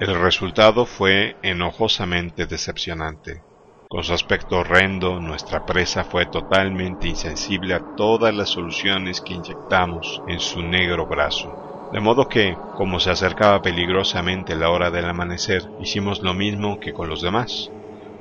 [0.01, 3.45] El resultado fue enojosamente decepcionante.
[3.89, 10.21] Con su aspecto horrendo, nuestra presa fue totalmente insensible a todas las soluciones que inyectamos
[10.27, 11.62] en su negro brazo.
[11.93, 16.95] De modo que, como se acercaba peligrosamente la hora del amanecer, hicimos lo mismo que
[16.95, 17.71] con los demás.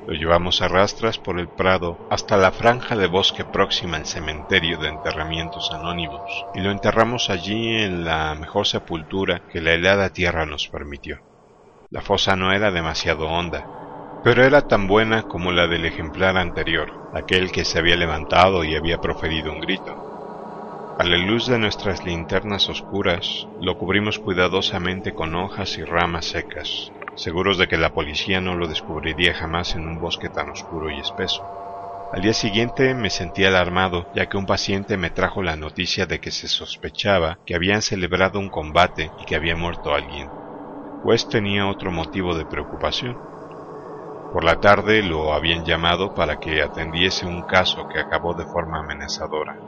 [0.07, 4.77] Lo llevamos a rastras por el prado hasta la franja de bosque próxima al cementerio
[4.77, 6.21] de enterramientos anónimos
[6.53, 11.21] y lo enterramos allí en la mejor sepultura que la helada tierra nos permitió.
[11.89, 16.91] La fosa no era demasiado honda, pero era tan buena como la del ejemplar anterior,
[17.13, 20.10] aquel que se había levantado y había proferido un grito.
[21.01, 26.93] A la luz de nuestras linternas oscuras, lo cubrimos cuidadosamente con hojas y ramas secas,
[27.15, 30.99] seguros de que la policía no lo descubriría jamás en un bosque tan oscuro y
[30.99, 31.49] espeso.
[32.11, 36.19] Al día siguiente me sentí alarmado, ya que un paciente me trajo la noticia de
[36.19, 40.35] que se sospechaba que habían celebrado un combate y que había muerto alguien.
[41.01, 43.23] Pues tenía otro motivo de preocupación.
[44.29, 48.81] Por la tarde lo habían llamado para que atendiese un caso que acabó de forma
[48.81, 49.63] amenazadora.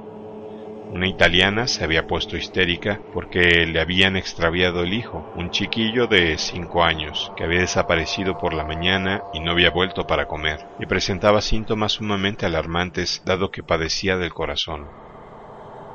[0.95, 6.37] Una italiana se había puesto histérica porque le habían extraviado el hijo, un chiquillo de
[6.37, 10.85] cinco años, que había desaparecido por la mañana y no había vuelto para comer, y
[10.85, 14.93] presentaba síntomas sumamente alarmantes dado que padecía del corazón.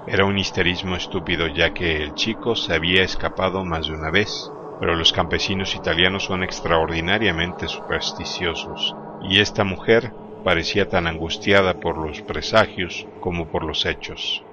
[0.05, 4.53] Era un histerismo estúpido ya que el chico se había escapado más de una vez,
[4.81, 12.23] pero los campesinos italianos son extraordinariamente supersticiosos, y esta mujer parecía tan angustiada por los
[12.23, 14.48] presagios como por los hechos.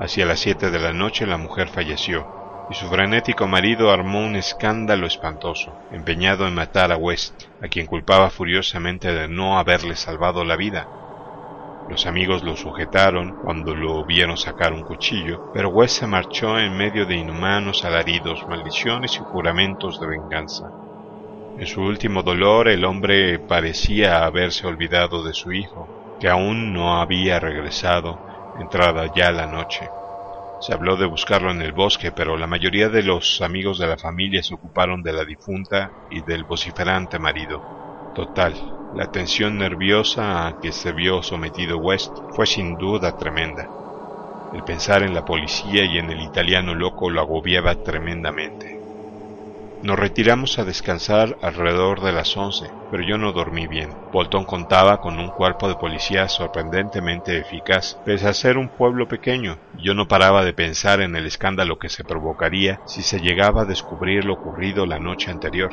[0.00, 2.26] Hacia las siete de la noche la mujer falleció,
[2.70, 7.86] y su frenético marido armó un escándalo espantoso, empeñado en matar a West, a quien
[7.86, 10.88] culpaba furiosamente de no haberle salvado la vida,
[11.90, 16.76] los amigos lo sujetaron cuando lo vieron sacar un cuchillo, pero Wes se marchó en
[16.76, 20.70] medio de inhumanos alaridos, maldiciones y juramentos de venganza.
[21.58, 27.00] En su último dolor el hombre parecía haberse olvidado de su hijo, que aún no
[27.00, 28.20] había regresado,
[28.58, 29.88] entrada ya la noche.
[30.60, 33.96] Se habló de buscarlo en el bosque, pero la mayoría de los amigos de la
[33.96, 37.62] familia se ocuparon de la difunta y del vociferante marido.
[38.14, 38.54] Total,
[38.92, 43.70] la tensión nerviosa a que se vio sometido West fue sin duda tremenda.
[44.52, 48.79] El pensar en la policía y en el italiano loco lo agobiaba tremendamente.
[49.82, 53.98] Nos retiramos a descansar alrededor de las once, pero yo no dormí bien.
[54.10, 59.62] Bolton contaba con un cuerpo de policía sorprendentemente eficaz, pese a ser un pueblo pequeño.
[59.72, 63.66] Yo no paraba de pensar en el escándalo que se provocaría si se llegaba a
[63.66, 65.72] descubrir lo ocurrido la noche anterior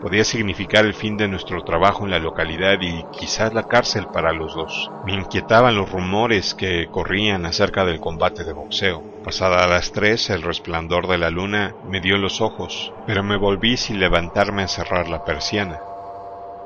[0.00, 4.32] podía significar el fin de nuestro trabajo en la localidad y quizás la cárcel para
[4.32, 4.90] los dos.
[5.04, 9.02] Me inquietaban los rumores que corrían acerca del combate de boxeo.
[9.24, 13.76] Pasada las tres, el resplandor de la luna me dio los ojos, pero me volví
[13.76, 15.80] sin levantarme a cerrar la persiana.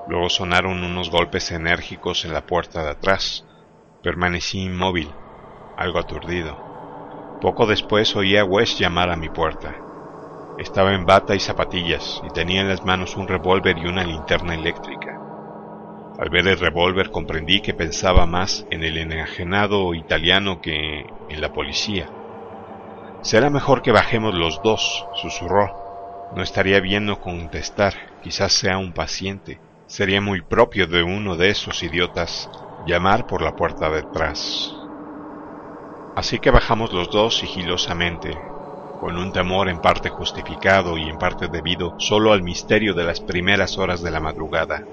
[0.08, 3.44] Luego sonaron unos golpes enérgicos en la puerta de atrás.
[4.02, 5.10] Permanecí inmóvil,
[5.76, 6.58] algo aturdido.
[7.40, 9.74] Poco después oí a Wes llamar a mi puerta.
[10.58, 14.54] Estaba en bata y zapatillas y tenía en las manos un revólver y una linterna
[14.54, 15.18] eléctrica.
[16.18, 21.52] Al ver el revólver comprendí que pensaba más en el enajenado italiano que en la
[21.52, 22.08] policía.
[23.22, 26.30] Será mejor que bajemos los dos, susurró.
[26.36, 29.58] No estaría bien no contestar, quizás sea un paciente.
[29.86, 32.50] Sería muy propio de uno de esos idiotas
[32.86, 34.74] llamar por la puerta de atrás.
[36.14, 38.38] Así que bajamos los dos sigilosamente,
[39.02, 43.18] con un temor en parte justificado y en parte debido solo al misterio de las
[43.18, 44.84] primeras horas de la madrugada.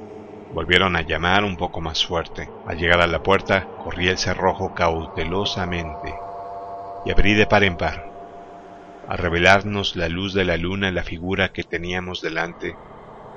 [0.51, 2.49] Volvieron a llamar un poco más fuerte.
[2.66, 6.16] Al llegar a la puerta, corrí el cerrojo cautelosamente
[7.05, 8.10] y abrí de par en par.
[9.07, 12.76] Al revelarnos la luz de la luna la figura que teníamos delante,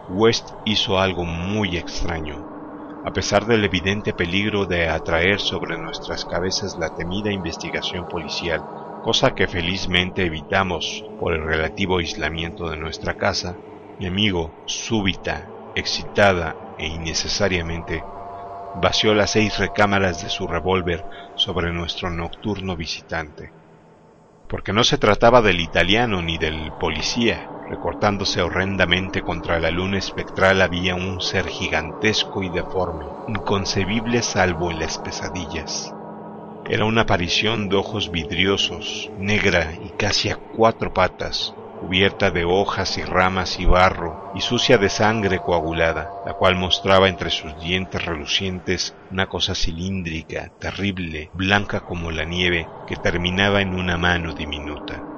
[0.09, 3.03] West hizo algo muy extraño.
[3.05, 8.65] A pesar del evidente peligro de atraer sobre nuestras cabezas la temida investigación policial,
[9.03, 13.57] cosa que felizmente evitamos por el relativo aislamiento de nuestra casa,
[13.99, 18.05] mi amigo, súbita, excitada e innecesariamente,
[18.81, 23.51] vació las seis recámaras de su revólver sobre nuestro nocturno visitante.
[24.49, 30.63] Porque no se trataba del italiano ni del policía, recortándose horrendamente contra la luna espectral
[30.63, 35.93] había un ser gigantesco y deforme, inconcebible salvo en las pesadillas
[36.65, 42.97] Era una aparición de ojos vidriosos, negra y casi a cuatro patas, cubierta de hojas
[42.99, 48.05] y ramas y barro, y sucia de sangre coagulada, la cual mostraba entre sus dientes
[48.05, 55.09] relucientes una cosa cilíndrica, terrible, blanca como la nieve, que terminaba en una mano diminuta.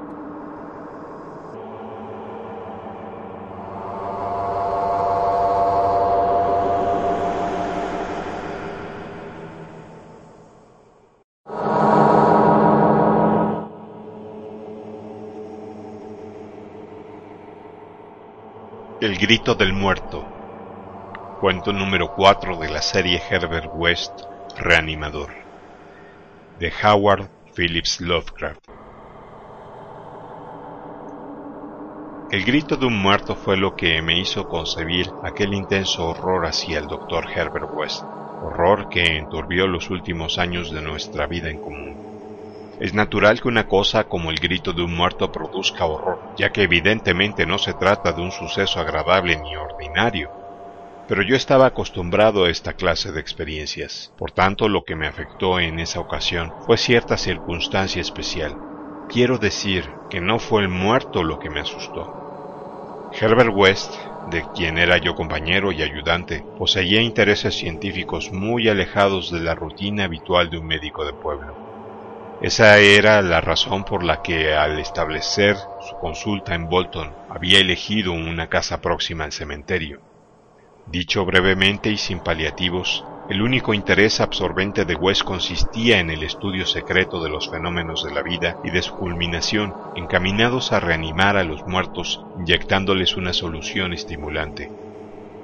[19.05, 20.25] El grito del muerto.
[21.39, 24.11] Cuento número 4 de la serie Herbert West
[24.57, 25.29] Reanimador.
[26.59, 28.67] De Howard Phillips Lovecraft.
[32.33, 36.79] El grito de un muerto fue lo que me hizo concebir aquel intenso horror hacia
[36.79, 37.27] el Dr.
[37.31, 38.01] Herbert West,
[38.41, 42.04] horror que enturbió los últimos años de nuestra vida en común.
[42.79, 46.63] Es natural que una cosa como el grito de un muerto produzca horror, ya que
[46.63, 50.33] evidentemente no se trata de un suceso agradable ni ordinario.
[51.07, 55.61] Pero yo estaba acostumbrado a esta clase de experiencias, por tanto lo que me afectó
[55.61, 58.59] en esa ocasión fue cierta circunstancia especial.
[59.07, 62.11] Quiero decir que no fue el muerto lo que me asustó.
[63.11, 63.95] Herbert West,
[64.25, 70.05] de quien era yo compañero y ayudante, poseía intereses científicos muy alejados de la rutina
[70.05, 71.61] habitual de un médico de pueblo.
[72.45, 78.13] Esa era la razón por la que al establecer su consulta en Bolton había elegido
[78.13, 80.03] una casa próxima al cementerio.
[80.87, 86.67] Dicho brevemente y sin paliativos, el único interés absorbente de West consistía en el estudio
[86.67, 91.45] secreto de los fenómenos de la vida y de su culminación, encaminados a reanimar a
[91.45, 94.71] los muertos inyectándoles una solución estimulante.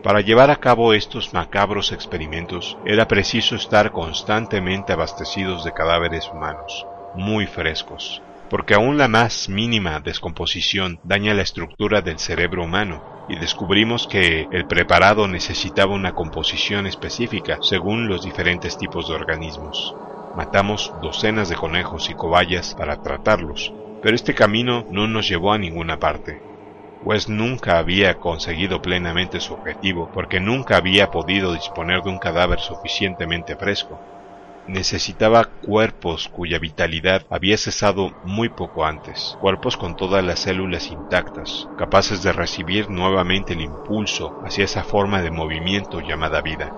[0.03, 6.87] Para llevar a cabo estos macabros experimentos era preciso estar constantemente abastecidos de cadáveres humanos,
[7.15, 13.37] muy frescos, porque aún la más mínima descomposición daña la estructura del cerebro humano, y
[13.37, 19.95] descubrimos que el preparado necesitaba una composición específica según los diferentes tipos de organismos.
[20.35, 23.73] Matamos docenas de conejos y cobayas para tratarlos,
[24.03, 26.50] pero este camino no nos llevó a ninguna parte.
[27.03, 32.61] West nunca había conseguido plenamente su objetivo porque nunca había podido disponer de un cadáver
[32.61, 34.03] suficientemente fresco.
[34.67, 41.71] Necesitaba cuerpos cuya vitalidad había cesado muy poco antes, cuerpos con todas las células intactas,
[41.77, 46.77] capaces de recibir nuevamente el impulso hacia esa forma de movimiento llamada vida.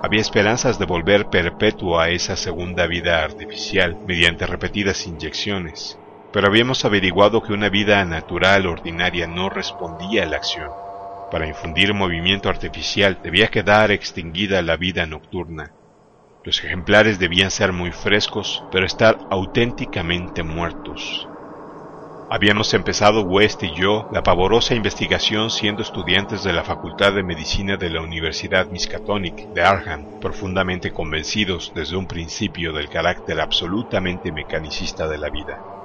[0.00, 6.00] Había esperanzas de volver perpetuo a esa segunda vida artificial mediante repetidas inyecciones,
[6.32, 10.70] pero habíamos averiguado que una vida natural ordinaria no respondía a la acción.
[11.30, 15.72] Para infundir movimiento artificial debía quedar extinguida la vida nocturna.
[16.44, 21.28] Los ejemplares debían ser muy frescos, pero estar auténticamente muertos.
[22.30, 27.76] Habíamos empezado West y yo la pavorosa investigación siendo estudiantes de la Facultad de Medicina
[27.76, 35.06] de la Universidad Miskatonic de Arham, profundamente convencidos desde un principio del carácter absolutamente mecanicista
[35.08, 35.81] de la vida.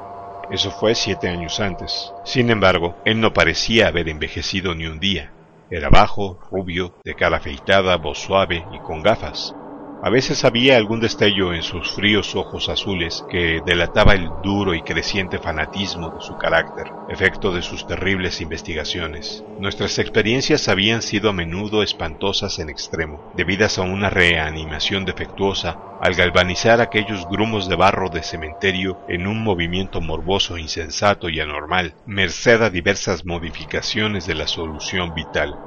[0.50, 2.16] Eso fue siete años antes.
[2.24, 5.36] Sin embargo, él no parecía haber envejecido ni un día.
[5.70, 9.58] Era bajo, rubio, de cara afeitada, voz suave y con gafas.
[10.00, 14.84] A veces había algún destello en sus fríos ojos azules que delataba el duro y
[14.84, 19.46] creciente fanatismo de su carácter, efecto de sus terribles investigaciones.
[19.56, 26.14] Nuestras experiencias habían sido a menudo espantosas en extremo, debidas a una reanimación defectuosa al
[26.14, 32.62] galvanizar aquellos grumos de barro de cementerio en un movimiento morboso, insensato y anormal, merced
[32.62, 35.60] a diversas modificaciones de la solución vital.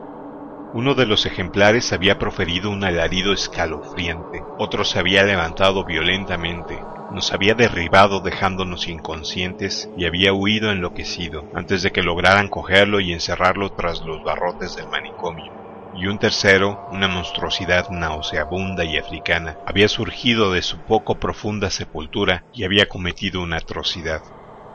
[0.72, 7.32] Uno de los ejemplares había proferido un alarido escalofriante, otro se había levantado violentamente, nos
[7.32, 13.70] había derribado dejándonos inconscientes y había huido enloquecido antes de que lograran cogerlo y encerrarlo
[13.70, 15.52] tras los barrotes del manicomio.
[15.92, 22.46] Y un tercero, una monstruosidad nauseabunda y africana, había surgido de su poco profunda sepultura
[22.52, 24.22] y había cometido una atrocidad.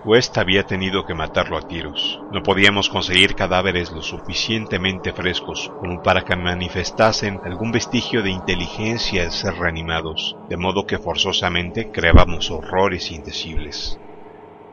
[0.06, 2.20] West había tenido que matarlo a tiros.
[2.30, 9.24] No podíamos conseguir cadáveres lo suficientemente frescos como para que manifestasen algún vestigio de inteligencia
[9.24, 13.98] al ser reanimados, de modo que forzosamente creábamos horrores indecibles.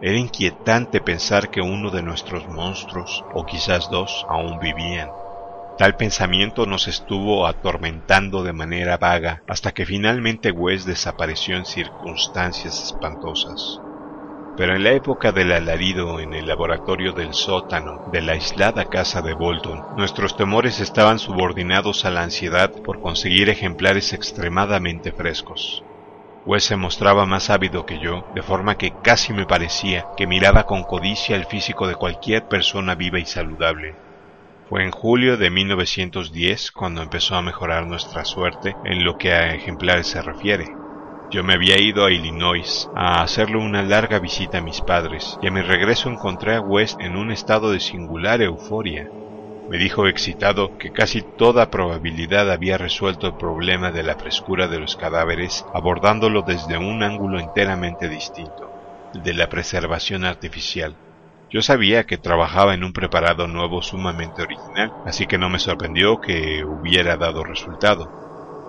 [0.03, 5.09] Era inquietante pensar que uno de nuestros monstruos, o quizás dos, aún vivían.
[5.79, 12.83] Tal pensamiento nos estuvo atormentando de manera vaga hasta que finalmente West desapareció en circunstancias
[12.83, 13.83] espantosas.
[14.57, 19.23] Pero en la época del alarido en el laboratorio del sótano de la aislada casa
[19.23, 25.85] de Bolton, nuestros temores estaban subordinados a la ansiedad por conseguir ejemplares extremadamente frescos.
[26.45, 30.65] Wes se mostraba más ávido que yo, de forma que casi me parecía que miraba
[30.65, 34.01] con codicia el físico de cualquier persona viva y saludable.
[34.69, 39.55] Fue en julio de 1910 cuando empezó a mejorar nuestra suerte en lo que a
[39.55, 40.67] ejemplares se refiere.
[41.33, 45.47] Yo me había ido a Illinois a hacerle una larga visita a mis padres y
[45.47, 49.09] a mi regreso encontré a West en un estado de singular euforia.
[49.71, 54.79] Me dijo excitado que casi toda probabilidad había resuelto el problema de la frescura de
[54.79, 58.71] los cadáveres abordándolo desde un ángulo enteramente distinto,
[59.15, 60.97] el de la preservación artificial.
[61.49, 66.21] Yo sabía que trabajaba en un preparado nuevo sumamente original, así que no me sorprendió
[66.21, 68.22] que hubiera dado resultado.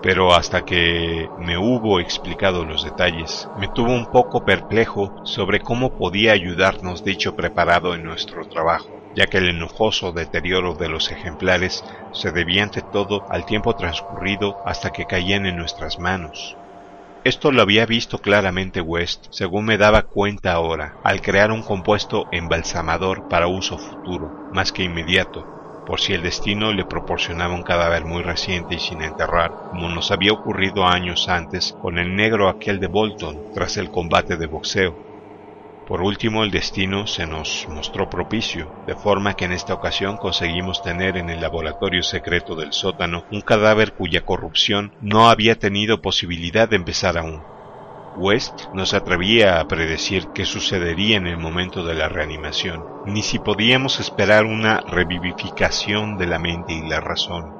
[0.04, 5.94] Pero hasta que me hubo explicado los detalles, me tuvo un poco perplejo sobre cómo
[5.96, 11.84] podía ayudarnos dicho preparado en nuestro trabajo ya que el enojoso deterioro de los ejemplares
[12.12, 16.58] se debía ante todo al tiempo transcurrido hasta que caían en nuestras manos.
[17.24, 22.28] Esto lo había visto claramente West, según me daba cuenta ahora, al crear un compuesto
[22.30, 25.48] embalsamador para uso futuro, más que inmediato,
[25.84, 30.10] por si el destino le proporcionaba un cadáver muy reciente y sin enterrar, como nos
[30.10, 34.98] había ocurrido años antes con el negro aquel de Bolton tras el combate de boxeo,
[35.84, 40.80] por último, el destino se nos mostró propicio, de forma que en esta ocasión conseguimos
[40.80, 46.70] tener en el laboratorio secreto del sótano un cadáver cuya corrupción no había tenido posibilidad
[46.70, 47.44] de empezar aún.
[48.16, 53.22] West no se atrevía a predecir qué sucedería en el momento de la reanimación, ni
[53.22, 57.52] si podíamos esperar una revivificación de la mente y la razón.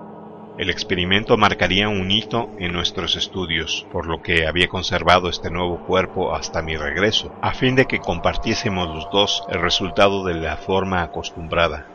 [0.57, 5.85] El experimento marcaría un hito en nuestros estudios, por lo que había conservado este nuevo
[5.85, 10.57] cuerpo hasta mi regreso, a fin de que compartiésemos los dos el resultado de la
[10.57, 11.89] forma acostumbrada.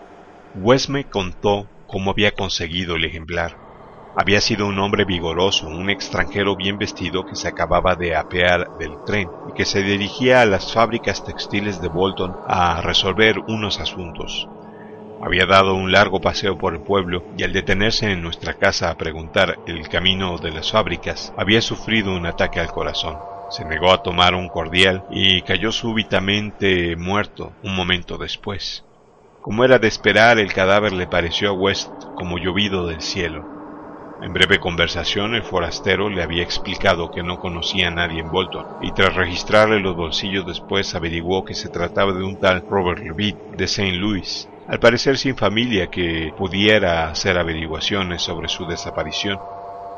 [0.55, 3.68] Wes me contó cómo había conseguido el ejemplar.
[4.21, 9.01] Había sido un hombre vigoroso, un extranjero bien vestido que se acababa de apear del
[9.05, 14.49] tren y que se dirigía a las fábricas textiles de Bolton a resolver unos asuntos.
[15.21, 18.97] Había dado un largo paseo por el pueblo y al detenerse en nuestra casa a
[18.97, 23.17] preguntar el camino de las fábricas, había sufrido un ataque al corazón.
[23.49, 28.83] Se negó a tomar un cordial y cayó súbitamente muerto un momento después.
[29.39, 33.58] Como era de esperar, el cadáver le pareció a West como llovido del cielo.
[34.21, 38.65] En breve conversación, el forastero le había explicado que no conocía a nadie en Bolton,
[38.81, 43.37] y tras registrarle los bolsillos después averiguó que se trataba de un tal Robert Levitt
[43.55, 43.93] de St.
[43.93, 49.39] Louis, al parecer sin familia que pudiera hacer averiguaciones sobre su desaparición.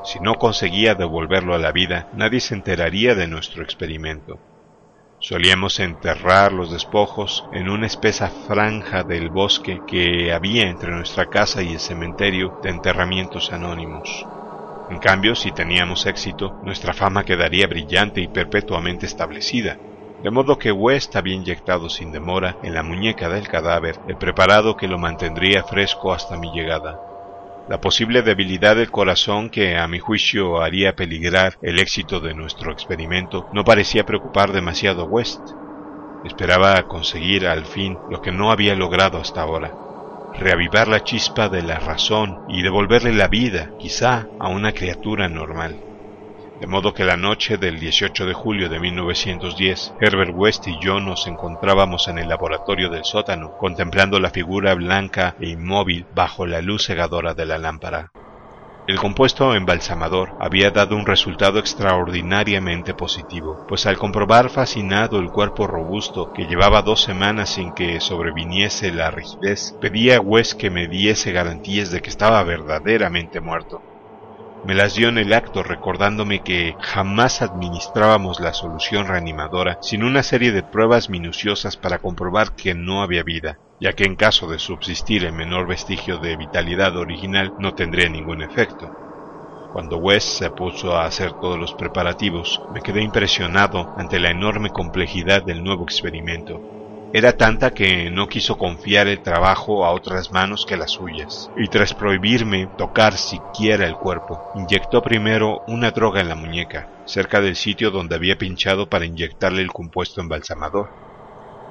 [0.06, 4.40] Si no conseguía devolverlo a la vida, nadie se enteraría de nuestro experimento.
[5.24, 11.62] Solíamos enterrar los despojos en una espesa franja del bosque que había entre nuestra casa
[11.62, 14.32] y el cementerio de enterramientos anónimos.
[14.90, 19.78] En cambio, si teníamos éxito, nuestra fama quedaría brillante y perpetuamente establecida,
[20.24, 24.76] de modo que West había inyectado sin demora en la muñeca del cadáver el preparado
[24.76, 27.11] que lo mantendría fresco hasta mi llegada.
[27.68, 32.72] La posible debilidad del corazón que a mi juicio haría peligrar el éxito de nuestro
[32.72, 35.52] experimento no parecía preocupar demasiado a West.
[36.24, 39.78] Esperaba conseguir al fin lo que no había logrado hasta ahora,
[40.34, 45.91] reavivar la chispa de la razón y devolverle la vida, quizá, a una criatura normal.
[46.62, 51.00] De modo que la noche del 18 de julio de 1910, Herbert West y yo
[51.00, 56.62] nos encontrábamos en el laboratorio del sótano, contemplando la figura blanca e inmóvil bajo la
[56.62, 58.12] luz cegadora de la lámpara.
[58.88, 65.66] El compuesto embalsamador había dado un resultado extraordinariamente positivo, pues al comprobar fascinado el cuerpo
[65.66, 70.88] robusto que llevaba dos semanas sin que sobreviniese la rigidez, pedí a West que me
[70.88, 73.82] diese garantías de que estaba verdaderamente muerto.
[74.64, 80.22] Me las dio en el acto recordándome que jamás administrábamos la solución reanimadora sin una
[80.22, 84.60] serie de pruebas minuciosas para comprobar que no había vida, ya que en caso de
[84.60, 88.96] subsistir el menor vestigio de vitalidad original no tendría ningún efecto.
[89.74, 94.70] Cuando West se puso a hacer todos los preparativos, me quedé impresionado ante la enorme
[94.70, 96.81] complejidad del nuevo experimento
[97.14, 101.68] era tanta que no quiso confiar el trabajo a otras manos que las suyas, y
[101.68, 107.58] tras prohibirme tocar siquiera el cuerpo, inyectó primero una droga en la muñeca, cerca del
[107.58, 110.90] sitio donde había pinchado para inyectarle el compuesto embalsamador.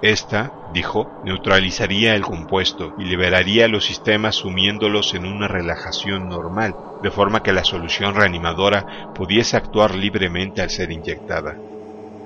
[0.03, 7.11] Esta, dijo, neutralizaría el compuesto y liberaría los sistemas sumiéndolos en una relajación normal, de
[7.11, 11.57] forma que la solución reanimadora pudiese actuar libremente al ser inyectada.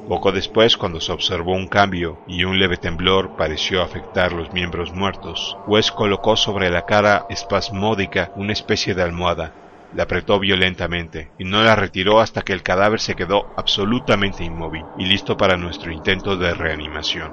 [0.09, 4.93] Poco después, cuando se observó un cambio y un leve temblor pareció afectar los miembros
[4.93, 9.53] muertos, West colocó sobre la cara espasmódica una especie de almohada
[9.95, 14.83] la apretó violentamente y no la retiró hasta que el cadáver se quedó absolutamente inmóvil
[14.99, 17.33] y listo para nuestro intento de reanimación.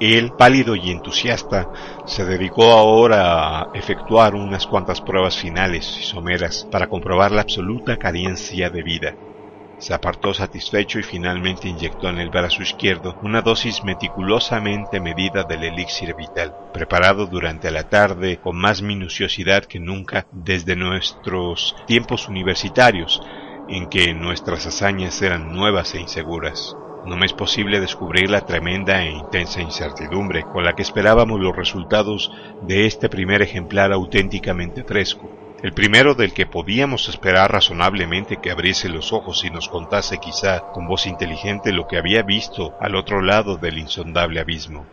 [0.00, 1.68] Él, pálido y entusiasta,
[2.04, 7.96] se dedicó ahora a efectuar unas cuantas pruebas finales y someras para comprobar la absoluta
[7.96, 9.14] carencia de vida.
[9.84, 15.62] Se apartó satisfecho y finalmente inyectó en el brazo izquierdo una dosis meticulosamente medida del
[15.62, 23.20] elixir vital, preparado durante la tarde con más minuciosidad que nunca desde nuestros tiempos universitarios,
[23.68, 26.74] en que nuestras hazañas eran nuevas e inseguras.
[27.04, 31.54] No me es posible descubrir la tremenda e intensa incertidumbre con la que esperábamos los
[31.54, 32.32] resultados
[32.62, 38.90] de este primer ejemplar auténticamente fresco, el primero del que podíamos esperar razonablemente que abriese
[38.90, 43.22] los ojos y nos contase quizá con voz inteligente lo que había visto al otro
[43.22, 44.84] lado del insondable abismo.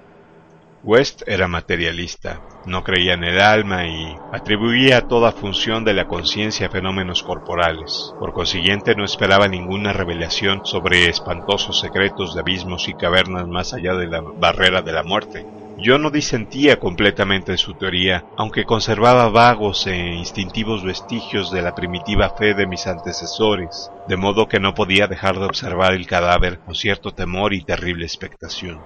[0.82, 6.68] West era materialista, no creía en el alma y atribuía toda función de la conciencia
[6.68, 8.14] a fenómenos corporales.
[8.18, 13.94] Por consiguiente no esperaba ninguna revelación sobre espantosos secretos de abismos y cavernas más allá
[13.96, 15.46] de la barrera de la muerte.
[15.84, 21.74] Yo no disentía completamente de su teoría, aunque conservaba vagos e instintivos vestigios de la
[21.74, 26.60] primitiva fe de mis antecesores, de modo que no podía dejar de observar el cadáver
[26.64, 28.78] con cierto temor y terrible expectación.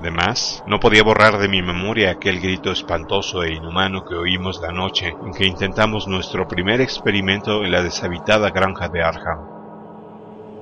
[0.00, 4.72] Además, no podía borrar de mi memoria aquel grito espantoso e inhumano que oímos la
[4.72, 9.55] noche en que intentamos nuestro primer experimento en la deshabitada granja de Arham.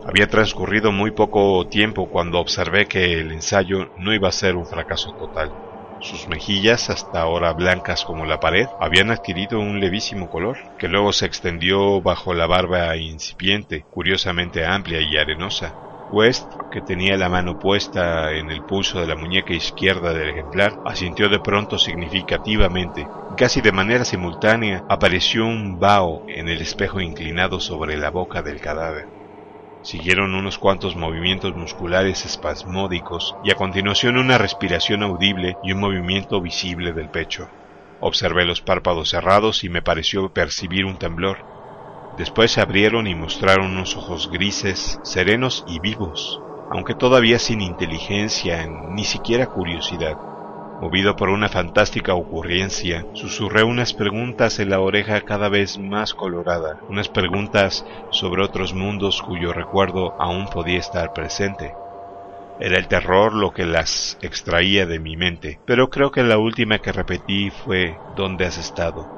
[0.07, 4.67] Había transcurrido muy poco tiempo cuando observé que el ensayo no iba a ser un
[4.67, 5.51] fracaso total.
[6.01, 11.13] Sus mejillas, hasta ahora blancas como la pared, habían adquirido un levísimo color, que luego
[11.13, 15.73] se extendió bajo la barba incipiente, curiosamente amplia y arenosa,
[16.13, 20.75] West, que tenía la mano puesta en el pulso de la muñeca izquierda del ejemplar,
[20.85, 23.07] asintió de pronto significativamente.
[23.39, 28.61] Casi de manera simultánea apareció un vaho en el espejo inclinado sobre la boca del
[28.61, 29.14] cadáver.
[29.85, 36.41] Siguieron unos cuantos movimientos musculares espasmódicos y a continuación una respiración audible y un movimiento
[36.41, 37.49] visible del pecho.
[38.01, 41.37] Observé los párpados cerrados y me pareció percibir un temblor.
[42.17, 46.39] Después se abrieron y mostraron unos ojos grises, serenos y vivos,
[46.71, 50.17] aunque todavía sin inteligencia ni siquiera curiosidad.
[50.77, 56.83] Movido por una fantástica ocurrencia, susurré unas preguntas en la oreja cada vez más colorada,
[56.89, 61.77] unas preguntas sobre otros mundos cuyo recuerdo aún podía estar presente.
[62.59, 66.81] Era el terror lo que las extraía de mi mente, pero creo que la última
[66.81, 69.13] que repetí fue ¿Dónde has estado?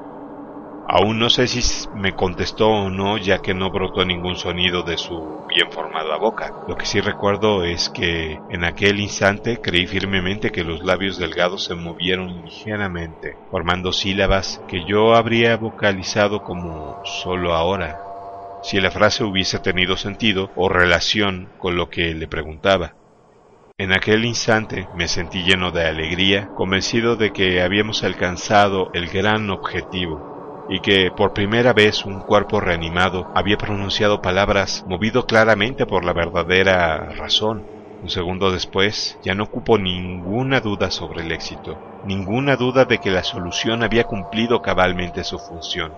[0.89, 1.59] Aún no sé si
[1.95, 6.49] me contestó o no, ya que no brotó ningún sonido de su bien formada boca.
[6.65, 11.65] Lo que sí recuerdo es que en aquel instante creí firmemente que los labios delgados
[11.65, 17.97] se movieron ligeramente, formando sílabas que yo habría vocalizado como solo ahora,
[18.63, 22.95] si la frase hubiese tenido sentido o relación con lo que le preguntaba.
[23.77, 29.49] En aquel instante me sentí lleno de alegría, convencido de que habíamos alcanzado el gran
[29.49, 30.36] objetivo
[30.69, 36.13] y que por primera vez un cuerpo reanimado había pronunciado palabras movido claramente por la
[36.13, 37.63] verdadera razón.
[38.01, 43.09] Un segundo después ya no cupo ninguna duda sobre el éxito, ninguna duda de que
[43.09, 45.93] la solución había cumplido cabalmente su función,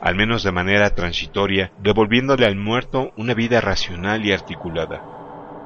[0.00, 5.19] al menos de manera transitoria, devolviéndole al muerto una vida racional y articulada.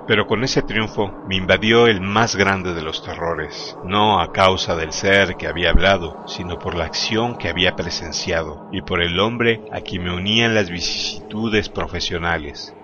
[0.07, 4.76] Pero con ese triunfo me invadió el más grande de los terrores, no a causa
[4.76, 9.18] del ser que había hablado, sino por la acción que había presenciado y por el
[9.18, 12.76] hombre a quien me unían las vicisitudes profesionales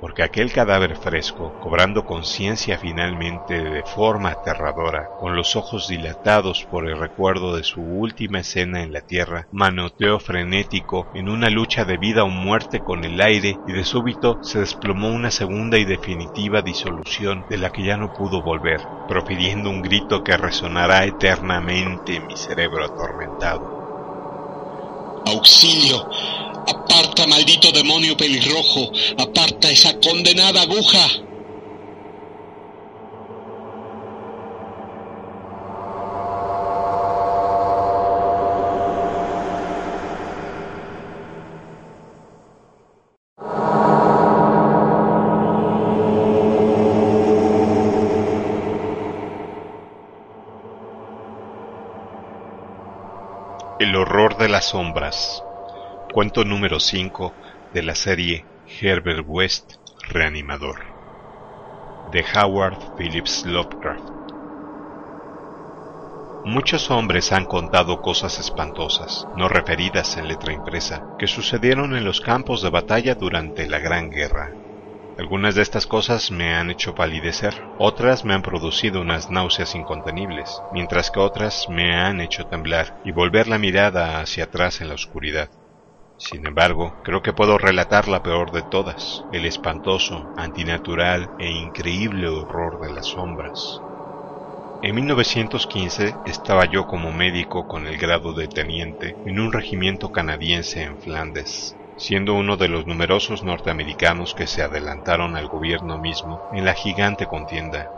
[0.00, 6.88] porque aquel cadáver fresco, cobrando conciencia finalmente de forma aterradora, con los ojos dilatados por
[6.88, 11.96] el recuerdo de su última escena en la tierra, manoteó frenético en una lucha de
[11.96, 16.62] vida o muerte con el aire y de súbito se desplomó una segunda y definitiva
[16.62, 22.26] disolución de la que ya no pudo volver, profiriendo un grito que resonará eternamente en
[22.26, 23.78] mi cerebro atormentado.
[25.26, 26.08] ¡Auxilio!
[26.68, 28.92] Aparta, maldito demonio pelirrojo.
[29.16, 31.08] Aparta esa condenada aguja.
[53.80, 55.42] El horror de las sombras.
[56.18, 57.32] Cuento número 5
[57.72, 58.44] de la serie
[58.80, 59.74] Herbert West
[60.08, 60.80] Reanimador
[62.10, 64.02] de Howard Phillips Lovecraft.
[66.44, 72.20] Muchos hombres han contado cosas espantosas, no referidas en letra impresa, que sucedieron en los
[72.20, 74.52] campos de batalla durante la Gran Guerra.
[75.18, 80.60] Algunas de estas cosas me han hecho palidecer, otras me han producido unas náuseas incontenibles,
[80.72, 84.94] mientras que otras me han hecho temblar y volver la mirada hacia atrás en la
[84.94, 85.48] oscuridad.
[86.18, 92.28] Sin embargo, creo que puedo relatar la peor de todas, el espantoso, antinatural e increíble
[92.28, 93.84] horror de las sombras.
[94.80, 100.82] En 1915 estaba yo como médico con el grado de teniente en un regimiento canadiense
[100.82, 106.64] en Flandes siendo uno de los numerosos norteamericanos que se adelantaron al gobierno mismo en
[106.64, 107.92] la gigante contienda.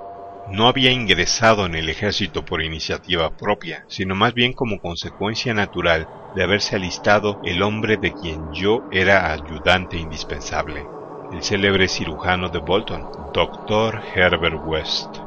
[0.44, 6.10] No había ingresado en el ejército por iniciativa propia, sino más bien como consecuencia natural
[6.32, 10.92] de haberse alistado el hombre de quien yo era ayudante indispensable,
[11.30, 14.02] el célebre cirujano de Bolton, Dr.
[14.14, 15.18] Herbert West.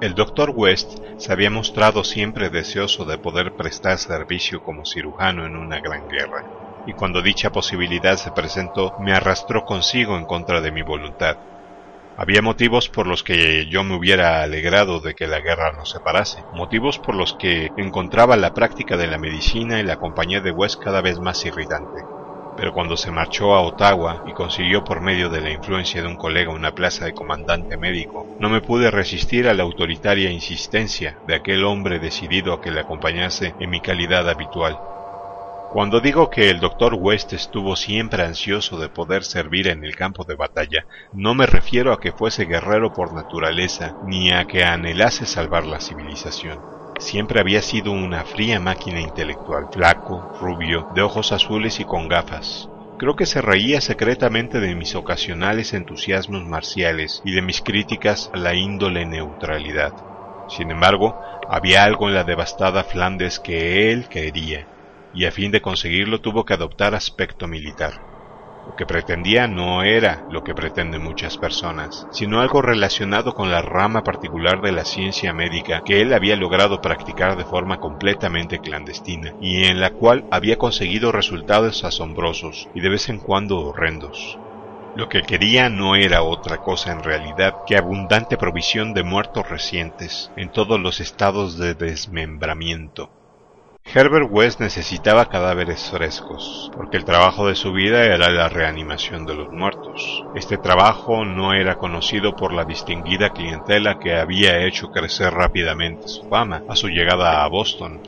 [0.00, 0.52] El Dr.
[0.54, 6.06] West se había mostrado siempre deseoso de poder prestar servicio como cirujano en una gran
[6.08, 6.44] guerra
[6.84, 11.38] y cuando dicha posibilidad se presentó me arrastró consigo en contra de mi voluntad.
[12.16, 16.44] Había motivos por los que yo me hubiera alegrado de que la guerra nos separase,
[16.50, 20.80] motivos por los que encontraba la práctica de la medicina y la compañía de West
[20.80, 22.06] cada vez más irritante.
[22.56, 26.16] Pero cuando se marchó a Ottawa y consiguió por medio de la influencia de un
[26.16, 31.34] colega una plaza de comandante médico, no me pude resistir a la autoritaria insistencia de
[31.34, 34.78] aquel hombre decidido a que le acompañase en mi calidad habitual.
[35.74, 36.94] Cuando digo que el Dr.
[36.94, 41.92] West estuvo siempre ansioso de poder servir en el campo de batalla, no me refiero
[41.92, 46.60] a que fuese guerrero por naturaleza, ni a que anhelase salvar la civilización.
[47.00, 52.68] Siempre había sido una fría máquina intelectual, flaco, rubio, de ojos azules y con gafas.
[52.96, 58.36] Creo que se reía secretamente de mis ocasionales entusiasmos marciales y de mis críticas a
[58.36, 59.92] la índole neutralidad.
[60.48, 61.18] Sin embargo,
[61.48, 64.68] había algo en la devastada Flandes que él quería,
[65.14, 67.94] y a fin de conseguirlo tuvo que adoptar aspecto militar.
[68.66, 73.60] Lo que pretendía no era lo que pretenden muchas personas, sino algo relacionado con la
[73.60, 79.34] rama particular de la ciencia médica que él había logrado practicar de forma completamente clandestina
[79.38, 84.38] y en la cual había conseguido resultados asombrosos y de vez en cuando horrendos.
[84.96, 90.30] Lo que quería no era otra cosa en realidad que abundante provisión de muertos recientes
[90.36, 93.10] en todos los estados de desmembramiento
[93.92, 99.34] Herbert West necesitaba cadáveres frescos, porque el trabajo de su vida era la reanimación de
[99.34, 100.24] los muertos.
[100.34, 106.28] Este trabajo no era conocido por la distinguida clientela que había hecho crecer rápidamente su
[106.28, 108.00] fama a su llegada a Boston.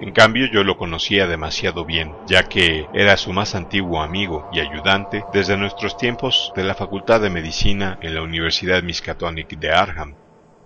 [0.00, 4.60] En cambio yo lo conocía demasiado bien, ya que era su más antiguo amigo y
[4.60, 10.14] ayudante desde nuestros tiempos de la Facultad de Medicina en la Universidad Miskatonic de Arham.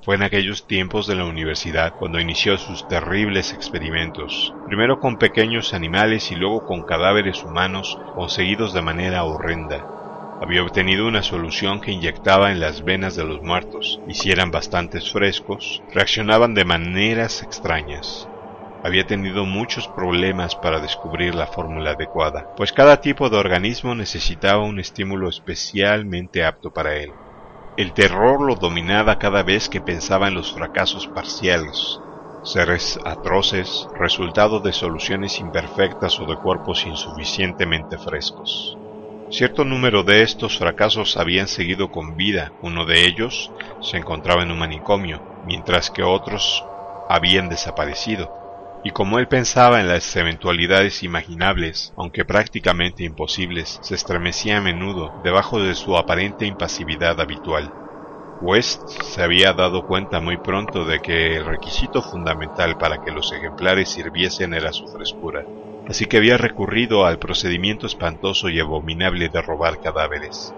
[0.06, 5.74] Fue en aquellos tiempos de la universidad cuando inició sus terribles experimentos, primero con pequeños
[5.74, 9.88] animales y luego con cadáveres humanos conseguidos de manera horrenda.
[10.38, 14.52] Había obtenido una solución que inyectaba en las venas de los muertos, y si eran
[14.52, 18.30] bastante frescos, reaccionaban de maneras extrañas.
[18.84, 24.62] Había tenido muchos problemas para descubrir la fórmula adecuada, pues cada tipo de organismo necesitaba
[24.62, 27.10] un estímulo especialmente apto para él.
[27.76, 32.00] El terror lo dominaba cada vez que pensaba en los fracasos parciales,
[32.42, 38.78] seres atroces, resultado de soluciones imperfectas o de cuerpos insuficientemente frescos.
[39.28, 43.52] Cierto número de estos fracasos habían seguido con vida, uno de ellos
[43.82, 46.62] se encontraba en un manicomio, mientras que otros
[47.10, 48.45] habían desaparecido,
[48.86, 55.12] y como él pensaba en las eventualidades imaginables, aunque prácticamente imposibles, se estremecía a menudo
[55.16, 57.74] debajo de su aparente impasividad habitual.
[58.38, 63.32] West se había dado cuenta muy pronto de que el requisito fundamental para que los
[63.32, 65.48] ejemplares sirviesen era su frescura,
[65.84, 70.54] así que había recurrido al procedimiento espantoso y abominable de robar cadáveres.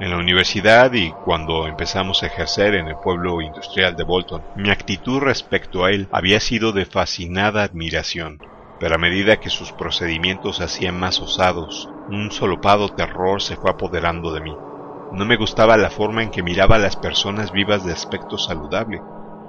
[0.00, 4.70] En la universidad y cuando empezamos a ejercer en el pueblo industrial de Bolton, mi
[4.70, 8.38] actitud respecto a él había sido de fascinada admiración,
[8.78, 13.72] pero a medida que sus procedimientos se hacían más osados, un solopado terror se fue
[13.72, 14.54] apoderando de mí.
[15.10, 19.00] No me gustaba la forma en que miraba a las personas vivas de aspecto saludable.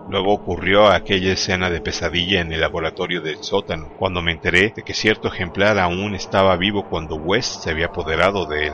[0.09, 4.81] Luego ocurrió aquella escena de pesadilla en el laboratorio del sótano, cuando me enteré de
[4.81, 8.73] que cierto ejemplar aún estaba vivo cuando West se había apoderado de él.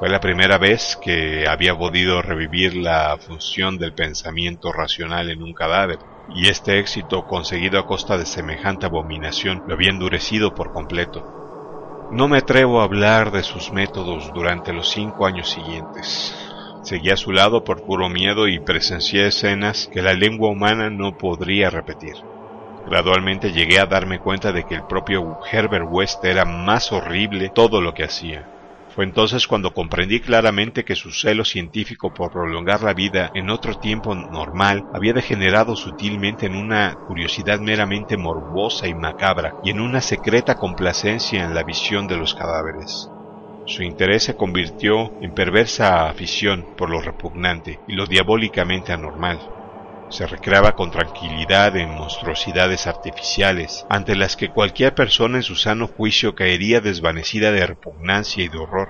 [0.00, 5.52] Fue la primera vez que había podido revivir la función del pensamiento racional en un
[5.52, 5.98] cadáver,
[6.34, 12.08] y este éxito conseguido a costa de semejante abominación lo había endurecido por completo.
[12.12, 16.34] No me atrevo a hablar de sus métodos durante los cinco años siguientes.
[16.82, 21.18] Seguí a su lado por puro miedo y presencié escenas que la lengua humana no
[21.18, 22.14] podría repetir.
[22.88, 27.82] Gradualmente llegué a darme cuenta de que el propio Herbert West era más horrible todo
[27.82, 28.59] lo que hacía.
[28.92, 33.76] Fue entonces cuando comprendí claramente que su celo científico por prolongar la vida en otro
[33.76, 40.00] tiempo normal había degenerado sutilmente en una curiosidad meramente morbosa y macabra y en una
[40.00, 43.12] secreta complacencia en la visión de los cadáveres.
[43.64, 49.40] Su interés se convirtió en perversa afición por lo repugnante y lo diabólicamente anormal.
[50.10, 55.86] Se recreaba con tranquilidad en monstruosidades artificiales, ante las que cualquier persona en su sano
[55.86, 58.88] juicio caería desvanecida de repugnancia y de horror.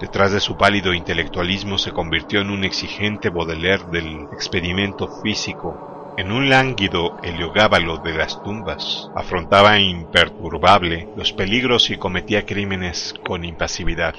[0.00, 6.32] Detrás de su pálido intelectualismo se convirtió en un exigente Baudelaire del experimento físico, en
[6.32, 9.08] un lánguido heliogábalo de las tumbas.
[9.14, 14.14] Afrontaba imperturbable los peligros y cometía crímenes con impasividad.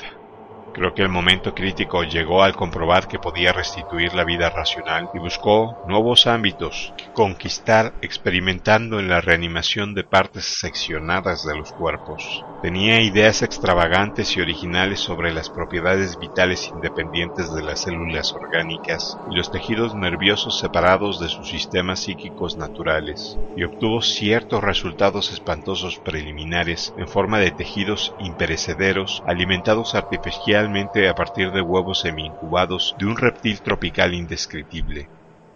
[0.73, 5.17] Creo que el momento crítico llegó al comprobar que podía restituir la vida racional y
[5.19, 12.47] buscó nuevos ámbitos que conquistar experimentando en la reanimación de partes seccionadas de los cuerpos.
[12.61, 19.33] Tenía ideas extravagantes y originales sobre las propiedades vitales independientes de las células orgánicas y
[19.35, 26.93] los tejidos nerviosos separados de sus sistemas psíquicos naturales, y obtuvo ciertos resultados espantosos preliminares
[26.95, 30.60] en forma de tejidos imperecederos alimentados artificialmente
[31.09, 35.11] a partir de huevos semi-incubados de un reptil tropical indescriptible.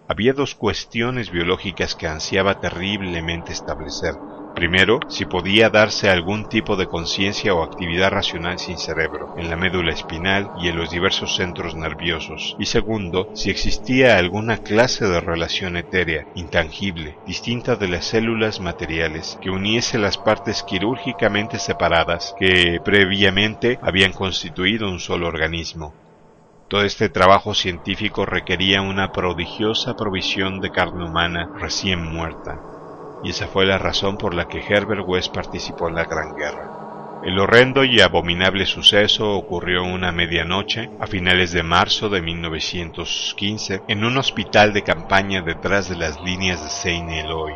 [0.08, 4.16] Había dos cuestiones biológicas que ansiaba terriblemente establecer
[4.56, 9.58] Primero, si podía darse algún tipo de conciencia o actividad racional sin cerebro, en la
[9.58, 12.56] médula espinal y en los diversos centros nerviosos.
[12.58, 19.38] Y segundo, si existía alguna clase de relación etérea, intangible, distinta de las células materiales,
[19.42, 25.94] que uniese las partes quirúrgicamente separadas que previamente habían constituido un solo organismo.
[26.70, 32.75] Todo este trabajo científico requería una prodigiosa provisión de carne humana recién muerta
[33.26, 37.22] y esa fue la razón por la que Herbert West participó en la Gran Guerra.
[37.24, 44.06] El horrendo y abominable suceso ocurrió una medianoche a finales de marzo de 1915 en
[44.06, 47.54] un hospital de campaña detrás de las líneas de Saint-Eloi.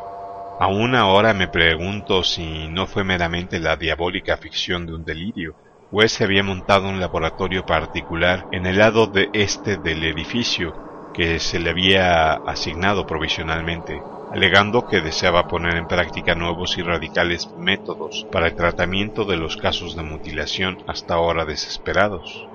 [0.60, 5.54] Aún ahora me pregunto si no fue meramente la diabólica ficción de un delirio.
[5.92, 10.74] West se había montado un laboratorio particular en el lado de este del edificio
[11.14, 14.02] que se le había asignado provisionalmente
[14.32, 19.58] alegando que deseaba poner en práctica nuevos y radicales métodos para el tratamiento de los
[19.58, 22.48] casos de mutilación hasta ahora desesperados.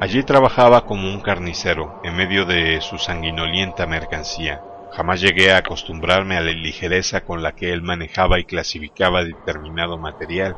[0.00, 4.60] Allí trabajaba como un carnicero en medio de su sanguinolienta mercancía.
[4.92, 9.98] Jamás llegué a acostumbrarme a la ligereza con la que él manejaba y clasificaba determinado
[9.98, 10.56] material.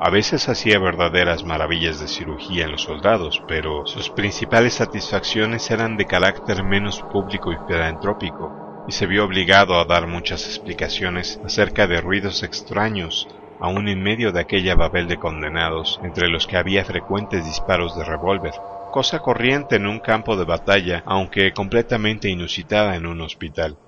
[0.00, 5.96] A veces hacía verdaderas maravillas de cirugía en los soldados, pero sus principales satisfacciones eran
[5.96, 11.86] de carácter menos público y filantrópico y se vio obligado a dar muchas explicaciones acerca
[11.86, 13.28] de ruidos extraños
[13.60, 18.04] aún en medio de aquella babel de condenados, entre los que había frecuentes disparos de
[18.04, 18.52] revólver,
[18.90, 23.78] cosa corriente en un campo de batalla, aunque completamente inusitada en un hospital.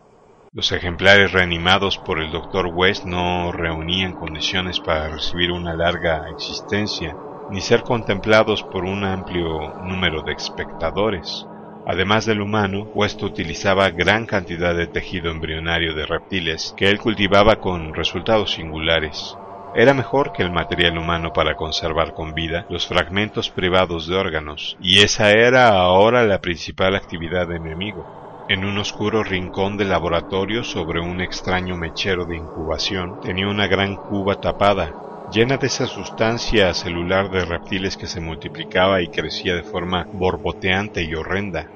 [0.52, 7.14] Los ejemplares reanimados por el doctor West no reunían condiciones para recibir una larga existencia,
[7.50, 11.46] ni ser contemplados por un amplio número de espectadores.
[11.88, 17.60] Además del humano, West utilizaba gran cantidad de tejido embrionario de reptiles que él cultivaba
[17.60, 19.38] con resultados singulares.
[19.72, 24.74] Era mejor que el material humano para conservar con vida los fragmentos privados de órganos,
[24.80, 28.10] y esa era ahora la principal actividad de mi amigo.
[28.48, 33.96] En un oscuro rincón del laboratorio, sobre un extraño mechero de incubación, tenía una gran
[33.98, 39.62] cuba tapada, llena de esa sustancia celular de reptiles que se multiplicaba y crecía de
[39.62, 41.75] forma borboteante y horrenda.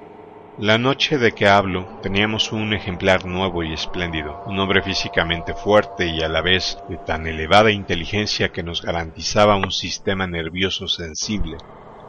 [0.63, 6.09] La noche de que hablo teníamos un ejemplar nuevo y espléndido, un hombre físicamente fuerte
[6.09, 11.57] y a la vez de tan elevada inteligencia que nos garantizaba un sistema nervioso sensible.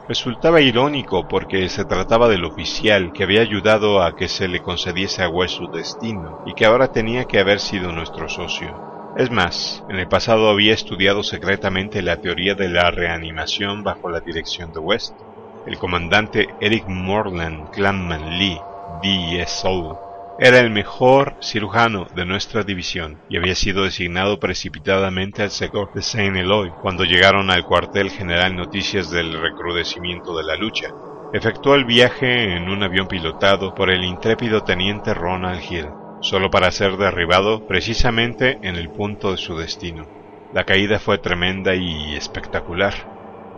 [0.05, 5.23] Resultaba irónico porque se trataba del oficial que había ayudado a que se le concediese
[5.23, 8.81] a West su destino y que ahora tenía que haber sido nuestro socio.
[9.15, 14.19] Es más, en el pasado había estudiado secretamente la teoría de la reanimación bajo la
[14.19, 15.21] dirección de West
[15.65, 18.59] el comandante Eric Morland Clanman Lee,
[19.01, 25.93] DSO, era el mejor cirujano de nuestra división y había sido designado precipitadamente al sector
[25.93, 30.87] de Saint Eloy cuando llegaron al cuartel general noticias del recrudecimiento de la lucha.
[31.33, 35.89] Efectuó el viaje en un avión pilotado por el intrépido teniente Ronald Hill,
[36.21, 40.07] solo para ser derribado precisamente en el punto de su destino.
[40.53, 43.10] La caída fue tremenda y espectacular.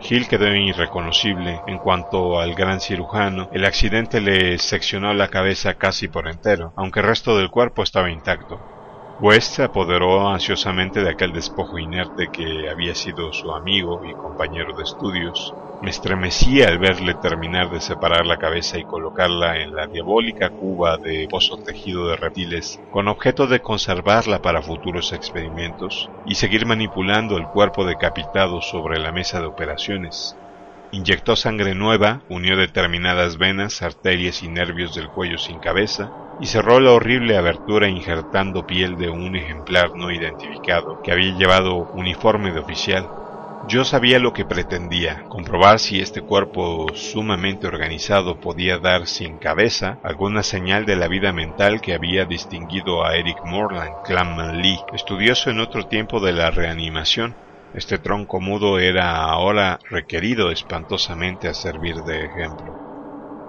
[0.08, 1.62] Hill quedó irreconocible.
[1.66, 7.00] En cuanto al gran cirujano, el accidente le seccionó la cabeza casi por entero, aunque
[7.00, 8.73] el resto del cuerpo estaba intacto.
[9.18, 14.72] West se apoderó ansiosamente de aquel despojo inerte que había sido su amigo y compañero
[14.76, 15.56] de estudios.
[15.80, 20.98] Me estremecía al verle terminar de separar la cabeza y colocarla en la diabólica cuba
[20.98, 27.36] de pozo tejido de reptiles, con objeto de conservarla para futuros experimentos y seguir manipulando
[27.36, 30.38] el cuerpo decapitado sobre la mesa de operaciones.
[30.90, 36.80] Inyectó sangre nueva, unió determinadas venas, arterias y nervios del cuello sin cabeza, y cerró
[36.80, 42.60] la horrible abertura injertando piel de un ejemplar no identificado que había llevado uniforme de
[42.60, 43.08] oficial.
[43.66, 49.98] Yo sabía lo que pretendía, comprobar si este cuerpo sumamente organizado podía dar sin cabeza
[50.02, 55.48] alguna señal de la vida mental que había distinguido a Eric Morland, Clanman Lee, estudioso
[55.48, 57.34] en otro tiempo de la reanimación.
[57.72, 62.76] Este tronco mudo era ahora requerido espantosamente a servir de ejemplo.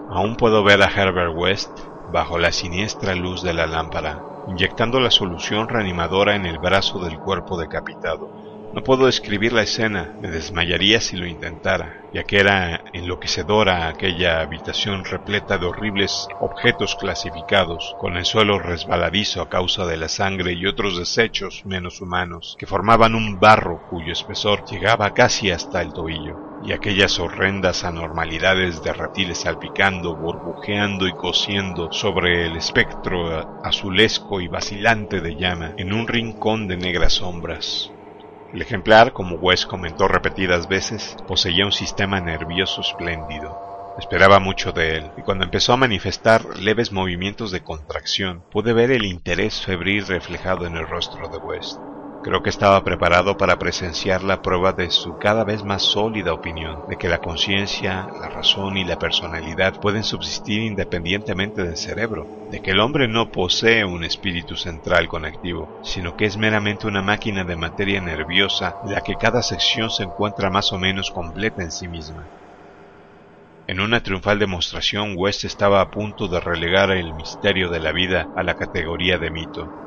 [0.09, 1.77] Aún puedo ver a Herbert West,
[2.11, 7.17] bajo la siniestra luz de la lámpara, inyectando la solución reanimadora en el brazo del
[7.17, 8.29] cuerpo decapitado.
[8.75, 14.41] No puedo describir la escena, me desmayaría si lo intentara, ya que era enloquecedora aquella
[14.41, 20.51] habitación repleta de horribles objetos clasificados, con el suelo resbaladizo a causa de la sangre
[20.51, 25.93] y otros desechos menos humanos, que formaban un barro cuyo espesor llegaba casi hasta el
[25.93, 34.41] tobillo, y aquellas horrendas anormalidades de reptiles salpicando, burbujeando y cosiendo sobre el espectro azulesco
[34.41, 37.91] y vacilante de llama en un rincón de negras sombras.
[38.51, 43.55] El ejemplar, como West comentó repetidas veces, poseía un sistema nervioso espléndido.
[43.99, 48.91] Esperaba mucho de él, y cuando empezó a manifestar leves movimientos de contracción, pude ver
[48.91, 51.94] el interés febril reflejado en el rostro de West.
[52.25, 56.81] Creo que estaba preparado para presenciar la prueba de su cada vez más sólida opinión
[56.87, 62.61] de que la conciencia, la razón y la personalidad pueden subsistir independientemente del cerebro, de
[62.61, 67.43] que el hombre no posee un espíritu central conectivo, sino que es meramente una máquina
[67.43, 71.71] de materia nerviosa de la que cada sección se encuentra más o menos completa en
[71.71, 72.31] sí misma.
[73.67, 78.29] En una triunfal demostración, West estaba a punto de relegar el misterio de la vida
[78.35, 79.84] a la categoría de mito.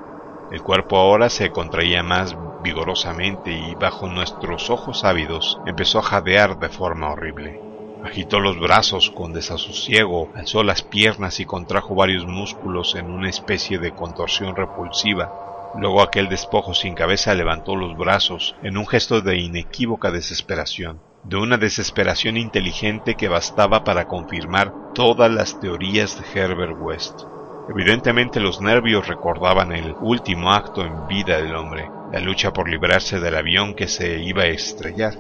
[0.51, 6.59] El cuerpo ahora se contraía más vigorosamente y bajo nuestros ojos ávidos empezó a jadear
[6.59, 7.61] de forma horrible.
[8.03, 13.79] Agitó los brazos con desasosiego, alzó las piernas y contrajo varios músculos en una especie
[13.79, 15.73] de contorsión repulsiva.
[15.79, 21.37] Luego aquel despojo sin cabeza levantó los brazos en un gesto de inequívoca desesperación, de
[21.37, 27.21] una desesperación inteligente que bastaba para confirmar todas las teorías de Herbert West.
[27.69, 33.21] Evidentemente los nervios recordaban el último acto en vida del hombre, la lucha por librarse
[33.21, 35.15] del avión que se iba a estrellar.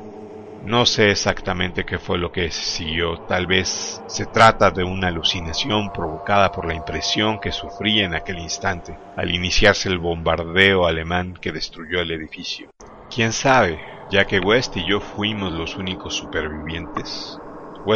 [0.64, 5.92] No sé exactamente qué fue lo que siguió, tal vez se trata de una alucinación
[5.92, 11.52] provocada por la impresión que sufría en aquel instante, al iniciarse el bombardeo alemán que
[11.52, 12.70] destruyó el edificio.
[13.14, 13.78] ¿Quién sabe?
[14.10, 17.38] Ya que West y yo fuimos los únicos supervivientes,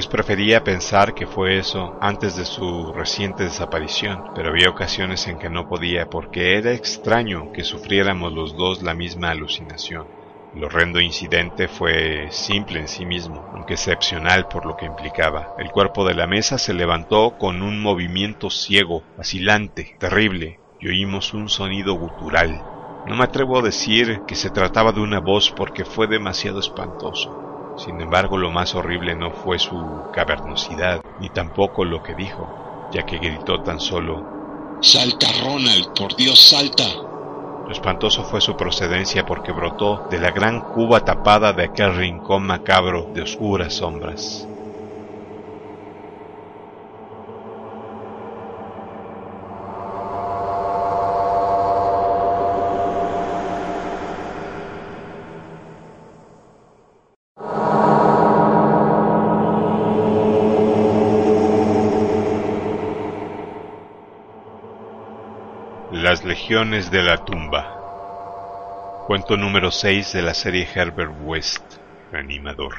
[0.09, 5.50] prefería pensar que fue eso antes de su reciente desaparición, pero había ocasiones en que
[5.50, 10.06] no podía porque era extraño que sufriéramos los dos la misma alucinación.
[10.54, 15.54] El horrendo incidente fue simple en sí mismo, aunque excepcional por lo que implicaba.
[15.59, 21.32] El cuerpo de la mesa se levantó con un movimiento ciego, vacilante, terrible, y oímos
[21.32, 22.60] un sonido gutural.
[23.06, 27.51] No me atrevo a decir que se trataba de una voz porque fue demasiado espantoso.
[27.77, 29.78] Sin embargo, lo más horrible no fue su
[30.12, 34.32] cavernosidad, ni tampoco lo que dijo, ya que gritó tan solo
[34.82, 36.82] Salta, Ronald, por Dios, salta.
[37.65, 42.44] Lo espantoso fue su procedencia porque brotó de la gran cuba tapada de aquel rincón
[42.44, 44.49] macabro de oscuras sombras.
[66.52, 67.66] De la Tumba.
[69.06, 71.62] Cuento número 6 de la serie Herbert West,
[72.12, 72.74] Reanimador,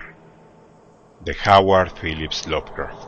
[1.21, 3.07] de Howard Phillips Lovecraft.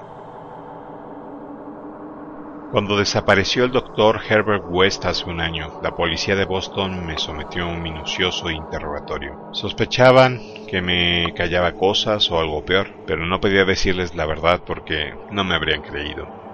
[2.71, 7.65] Cuando desapareció el doctor Herbert West hace un año, la policía de Boston me sometió
[7.65, 9.51] a un minucioso interrogatorio.
[9.53, 15.13] Sospechaban que me callaba cosas o algo peor, pero no podía decirles la verdad porque
[15.29, 16.44] no me habrían creído.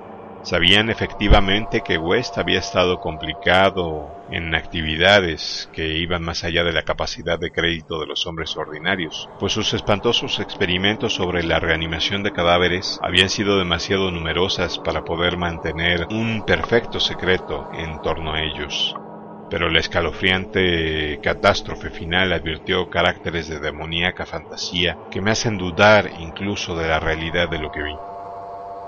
[0.43, 6.83] Sabían efectivamente que West había estado complicado en actividades que iban más allá de la
[6.83, 12.31] capacidad de crédito de los hombres ordinarios, pues sus espantosos experimentos sobre la reanimación de
[12.31, 18.99] cadáveres habían sido demasiado numerosas para poder mantener un perfecto secreto en torno a ellos.
[19.47, 26.75] pero la escalofriante catástrofe final advirtió caracteres de demoníaca fantasía que me hacen dudar incluso
[26.77, 28.01] de la realidad de lo que vi.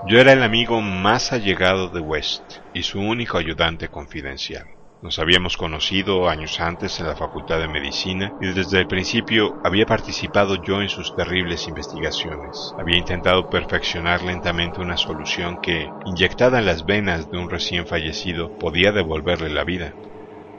[0.06, 2.42] Yo era el amigo más allegado de West
[2.74, 4.66] y su único ayudante confidencial.
[5.00, 9.86] Nos habíamos conocido años antes en la Facultad de Medicina y desde el principio había
[9.86, 12.74] participado yo en sus terribles investigaciones.
[12.76, 18.52] Había intentado perfeccionar lentamente una solución que, inyectada en las venas de un recién fallecido,
[18.58, 19.96] podía devolverle la vida.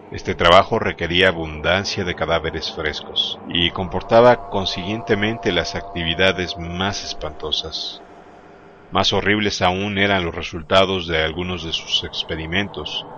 [0.10, 8.02] Este trabajo requería abundancia de cadáveres frescos y comportaba consiguientemente las actividades más espantosas.
[8.96, 13.10] Más horribles aún eran los resultados de algunos de sus experimentos,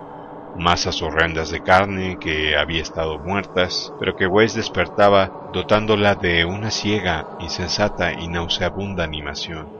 [0.52, 6.72] masas horrendas de carne que había estado muertas, pero que Weiss despertaba dotándola de una
[6.72, 9.70] ciega, insensata y nauseabunda animación.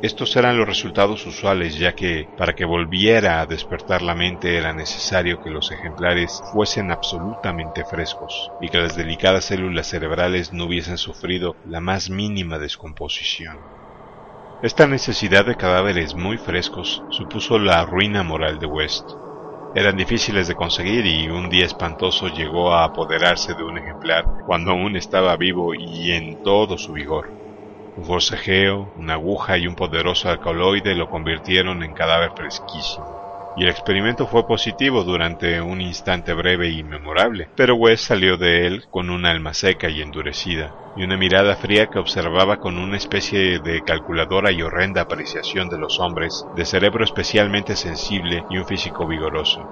[0.00, 4.72] Estos eran los resultados usuales, ya que para que volviera a despertar la mente era
[4.72, 10.96] necesario que los ejemplares fuesen absolutamente frescos y que las delicadas células cerebrales no hubiesen
[10.96, 13.66] sufrido la más mínima descomposición.
[14.66, 19.12] Esta necesidad de cadáveres muy frescos supuso la ruina moral de West.
[19.72, 24.72] Eran difíciles de conseguir y un día espantoso llegó a apoderarse de un ejemplar cuando
[24.72, 27.26] aún estaba vivo y en todo su vigor.
[27.94, 33.25] Un forcejeo, una aguja y un poderoso alcaloide lo convirtieron en cadáver fresquísimo.
[33.56, 38.66] Y el experimento fue positivo durante un instante breve y memorable, pero West salió de
[38.66, 42.98] él con una alma seca y endurecida, y una mirada fría que observaba con una
[42.98, 48.66] especie de calculadora y horrenda apreciación de los hombres, de cerebro especialmente sensible y un
[48.66, 49.66] físico vigoroso.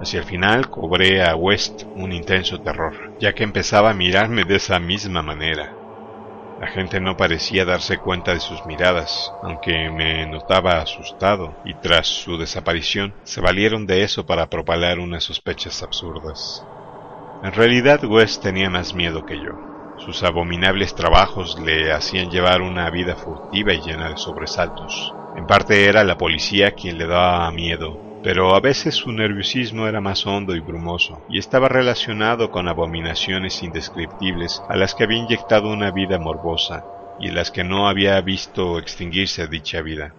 [0.00, 4.56] Hacia el final cobré a West un intenso terror, ya que empezaba a mirarme de
[4.56, 5.81] esa misma manera,
[6.60, 12.06] la gente no parecía darse cuenta de sus miradas, aunque me notaba asustado, y tras
[12.06, 16.64] su desaparición se valieron de eso para propalar unas sospechas absurdas.
[17.42, 19.50] En realidad West tenía más miedo que yo.
[19.98, 25.12] Sus abominables trabajos le hacían llevar una vida furtiva y llena de sobresaltos.
[25.36, 30.00] En parte era la policía quien le daba miedo, pero a veces su nerviosismo era
[30.00, 35.68] más hondo y brumoso, y estaba relacionado con abominaciones indescriptibles a las que había inyectado
[35.68, 36.84] una vida morbosa,
[37.18, 40.14] y en las que no había visto extinguirse dicha vida.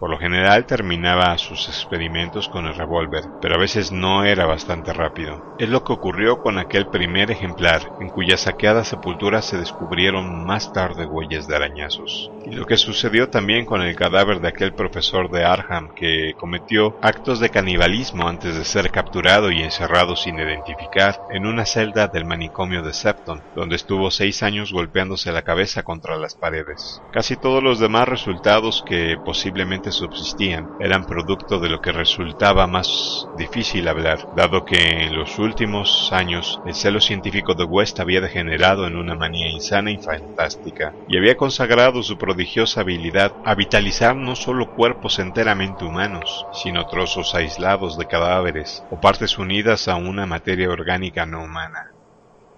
[0.00, 4.94] Por lo general terminaba sus experimentos con el revólver, pero a veces no era bastante
[4.94, 5.54] rápido.
[5.58, 10.72] Es lo que ocurrió con aquel primer ejemplar, en cuya saqueada sepultura se descubrieron más
[10.72, 12.30] tarde huellas de arañazos.
[12.46, 16.96] Y lo que sucedió también con el cadáver de aquel profesor de Arham que cometió
[17.02, 22.24] actos de canibalismo antes de ser capturado y encerrado sin identificar en una celda del
[22.24, 27.02] manicomio de Septon, donde estuvo seis años golpeándose la cabeza contra las paredes.
[27.12, 33.26] Casi todos los demás resultados que posiblemente subsistían eran producto de lo que resultaba más
[33.36, 38.86] difícil hablar, dado que en los últimos años el celo científico de West había degenerado
[38.86, 44.36] en una manía insana y fantástica, y había consagrado su prodigiosa habilidad a vitalizar no
[44.36, 50.68] solo cuerpos enteramente humanos, sino trozos aislados de cadáveres o partes unidas a una materia
[50.70, 51.90] orgánica no humana.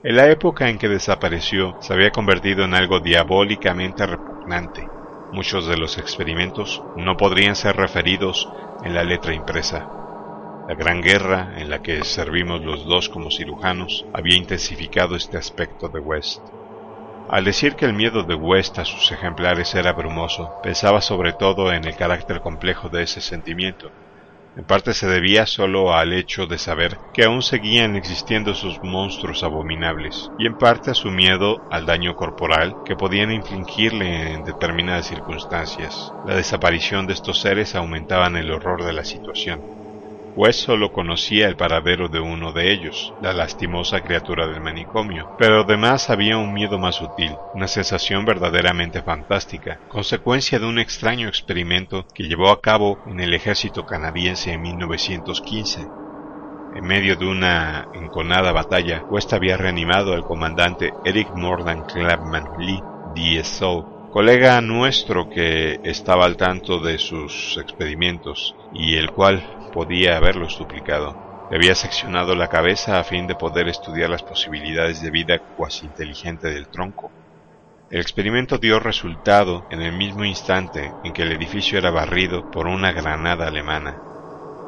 [0.04, 4.88] En la época en que desapareció, se había convertido en algo diabólicamente repugnante,
[5.32, 8.46] Muchos de los experimentos no podrían ser referidos
[8.84, 9.86] en la letra impresa.
[10.68, 15.88] La gran guerra en la que servimos los dos como cirujanos había intensificado este aspecto
[15.88, 16.40] de West.
[17.30, 21.72] Al decir que el miedo de West a sus ejemplares era brumoso, pensaba sobre todo
[21.72, 23.90] en el carácter complejo de ese sentimiento,
[24.54, 29.42] en parte se debía solo al hecho de saber que aún seguían existiendo esos monstruos
[29.42, 35.06] abominables, y en parte a su miedo al daño corporal que podían infligirle en determinadas
[35.06, 36.14] circunstancias.
[36.22, 39.64] La desaparición de estos seres aumentaban el horror de la situación.
[40.34, 45.60] Wes solo conocía el paradero de uno de ellos, la lastimosa criatura del manicomio, pero
[45.60, 52.06] además había un miedo más sutil, una sensación verdaderamente fantástica, consecuencia de un extraño experimento
[52.14, 55.92] que llevó a cabo en el ejército canadiense en 1915.
[56.70, 62.86] En medio de una enconada batalla, West había reanimado al comandante Eric Morgan Clapman Lee,
[63.04, 70.50] DSO, colega nuestro que estaba al tanto de sus experimentos y el cual podía haberlo
[70.50, 71.16] suplicado.
[71.50, 75.86] Le había seccionado la cabeza a fin de poder estudiar las posibilidades de vida cuasi
[75.86, 77.10] inteligente del tronco.
[77.88, 82.66] El experimento dio resultado en el mismo instante en que el edificio era barrido por
[82.66, 84.11] una granada alemana.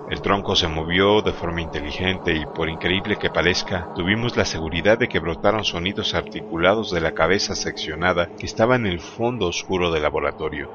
[0.07, 4.99] El tronco se movió de forma inteligente y, por increíble que parezca, tuvimos la seguridad
[4.99, 9.91] de que brotaron sonidos articulados de la cabeza seccionada que estaba en el fondo oscuro
[9.91, 10.73] del laboratorio.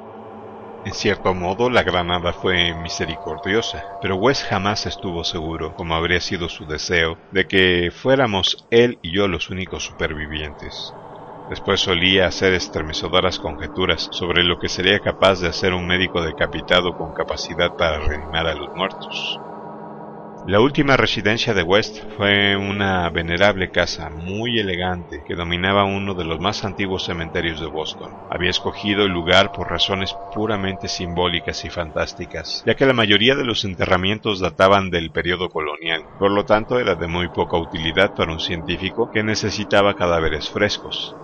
[0.84, 6.50] En cierto modo, la granada fue misericordiosa, pero West jamás estuvo seguro, como habría sido
[6.50, 10.98] su deseo, de que fuéramos él y yo los únicos supervivientes.
[11.50, 16.94] Después solía hacer estremecedoras conjeturas sobre lo que sería capaz de hacer un médico decapitado
[16.94, 19.42] con capacidad para reanimar a los muertos.
[20.46, 26.24] La última residencia de West fue una venerable casa muy elegante que dominaba uno de
[26.24, 28.12] los más antiguos cementerios de Boston.
[28.30, 33.44] Había escogido el lugar por razones puramente simbólicas y fantásticas, ya que la mayoría de
[33.44, 38.32] los enterramientos databan del periodo colonial, por lo tanto era de muy poca utilidad para
[38.32, 41.20] un científico que necesitaba cadáveres frescos.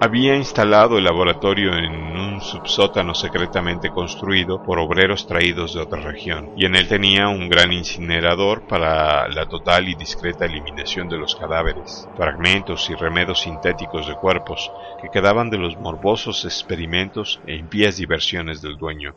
[0.00, 6.52] Había instalado el laboratorio en un subsótano secretamente construido por obreros traídos de otra región,
[6.54, 11.34] y en él tenía un gran incinerador para la total y discreta eliminación de los
[11.34, 17.96] cadáveres, fragmentos y remedos sintéticos de cuerpos que quedaban de los morbosos experimentos e impías
[17.96, 19.16] diversiones del dueño.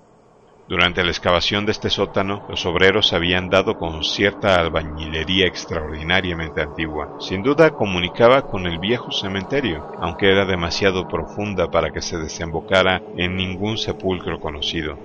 [0.72, 7.18] Durante la excavación de este sótano, los obreros habían dado con cierta albañilería extraordinariamente antigua.
[7.20, 13.02] Sin duda comunicaba con el viejo cementerio, aunque era demasiado profunda para que se desembocara
[13.18, 14.98] en ningún sepulcro conocido.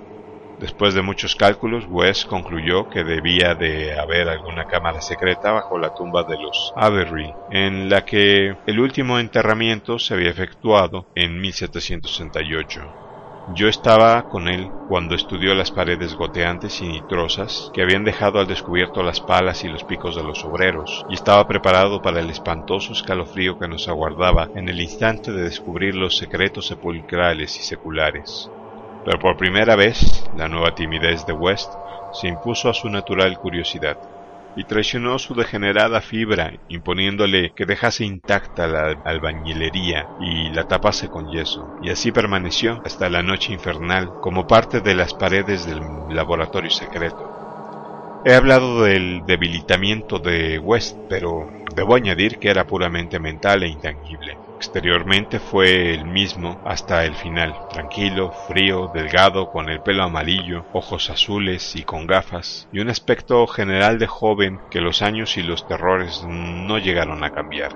[0.57, 5.93] Después de muchos cálculos, West concluyó que debía de haber alguna cámara secreta bajo la
[5.93, 13.06] tumba de los Avery, en la que el último enterramiento se había efectuado en 1768.
[13.53, 18.47] Yo estaba con él cuando estudió las paredes goteantes y nitrosas que habían dejado al
[18.47, 22.91] descubierto las palas y los picos de los obreros, y estaba preparado para el espantoso
[22.91, 28.49] escalofrío que nos aguardaba en el instante de descubrir los secretos sepulcrales y seculares.
[29.05, 31.73] Pero por primera vez, la nueva timidez de West
[32.11, 33.97] se impuso a su natural curiosidad
[34.57, 41.29] y traicionó su degenerada fibra, imponiéndole que dejase intacta la albañilería y la tapase con
[41.29, 46.71] yeso, y así permaneció hasta la noche infernal como parte de las paredes del laboratorio
[46.71, 47.37] secreto.
[48.25, 54.46] He hablado del debilitamiento de West, pero debo añadir que era puramente mental e intangible.
[54.59, 61.09] Exteriormente fue el mismo hasta el final, tranquilo, frío, delgado, con el pelo amarillo, ojos
[61.11, 65.65] azules y con gafas, y un aspecto general de joven que los años y los
[65.65, 67.71] terrores no llegaron a cambiar.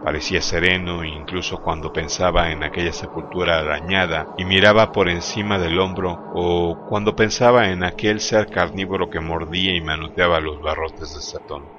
[0.00, 6.22] Parecía sereno incluso cuando pensaba en aquella sepultura arañada y miraba por encima del hombro
[6.30, 11.70] o cuando pensaba en aquel ser carnívoro que mordía y manoteaba los barrotes de Satón.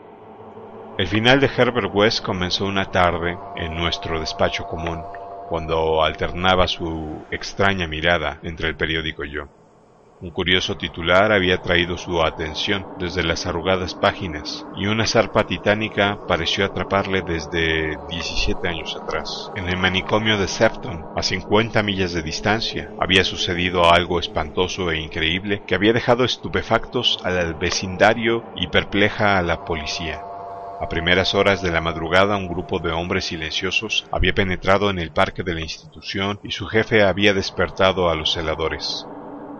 [0.98, 5.02] El final de Herbert West comenzó una tarde en nuestro despacho común,
[5.50, 9.50] cuando alternaba su extraña mirada entre el periódico y yo.
[10.22, 16.18] Un curioso titular había traído su atención desde las arrugadas páginas, y una zarpa titánica
[16.30, 19.52] pareció atraparle desde 17 años atrás.
[19.58, 25.02] En el manicomio de Sefton, a 50 millas de distancia, había sucedido algo espantoso e
[25.02, 30.22] increíble que había dejado estupefactos al vecindario y perpleja a la policía.
[30.78, 35.12] A primeras horas de la madrugada un grupo de hombres silenciosos había penetrado en el
[35.14, 39.08] parque de la institución y su jefe había despertado a los celadores.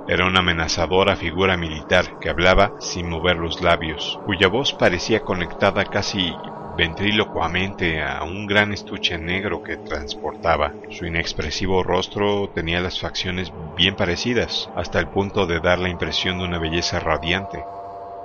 [0.06, 5.86] Era una amenazadora figura militar que hablaba sin mover los labios, cuya voz parecía conectada
[5.86, 6.38] casi
[6.76, 10.76] ventrílocuamente a un gran estuche negro que transportaba.
[10.90, 16.40] Su inexpresivo rostro tenía las facciones bien parecidas, hasta el punto de dar la impresión
[16.40, 17.75] de una belleza radiante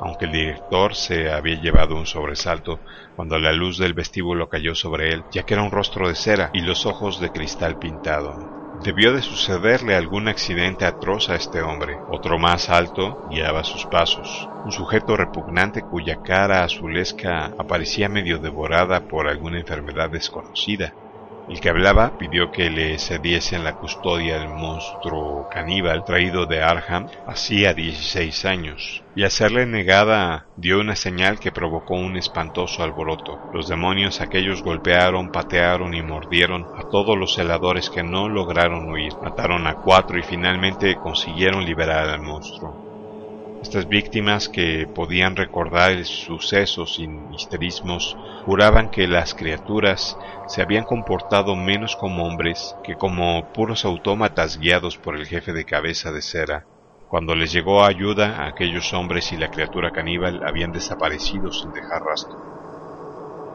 [0.00, 2.82] aunque el director se había llevado un sobresalto
[3.14, 6.50] cuando la luz del vestíbulo cayó sobre él, ya que era un rostro de cera
[6.52, 8.34] y los ojos de cristal pintado.
[8.72, 12.02] Debió de sucederle algún accidente atroz a este hombre.
[12.06, 14.52] Otro más alto guiaba sus pasos.
[14.62, 20.94] Un sujeto repugnante cuya cara azulesca aparecía medio devorada por alguna enfermedad desconocida.
[21.50, 27.08] El que hablaba pidió que le cediesen la custodia del monstruo caníbal traído de Arham
[27.26, 33.50] hacía 16 años, y a serle negada dio una señal que provocó un espantoso alboroto.
[33.52, 39.14] Los demonios aquellos golpearon, patearon y mordieron a todos los celadores que no lograron huir,
[39.20, 42.89] mataron a cuatro y finalmente consiguieron liberar al monstruo.
[43.62, 50.16] Estas víctimas que podían recordar el suceso sin histerismos juraban que las criaturas
[50.46, 55.66] se habían comportado menos como hombres que como puros autómatas guiados por el jefe de
[55.66, 56.68] cabeza de cera.
[57.06, 62.38] Cuando les llegó ayuda, aquellos hombres y la criatura caníbal habían desaparecido sin dejar rastro.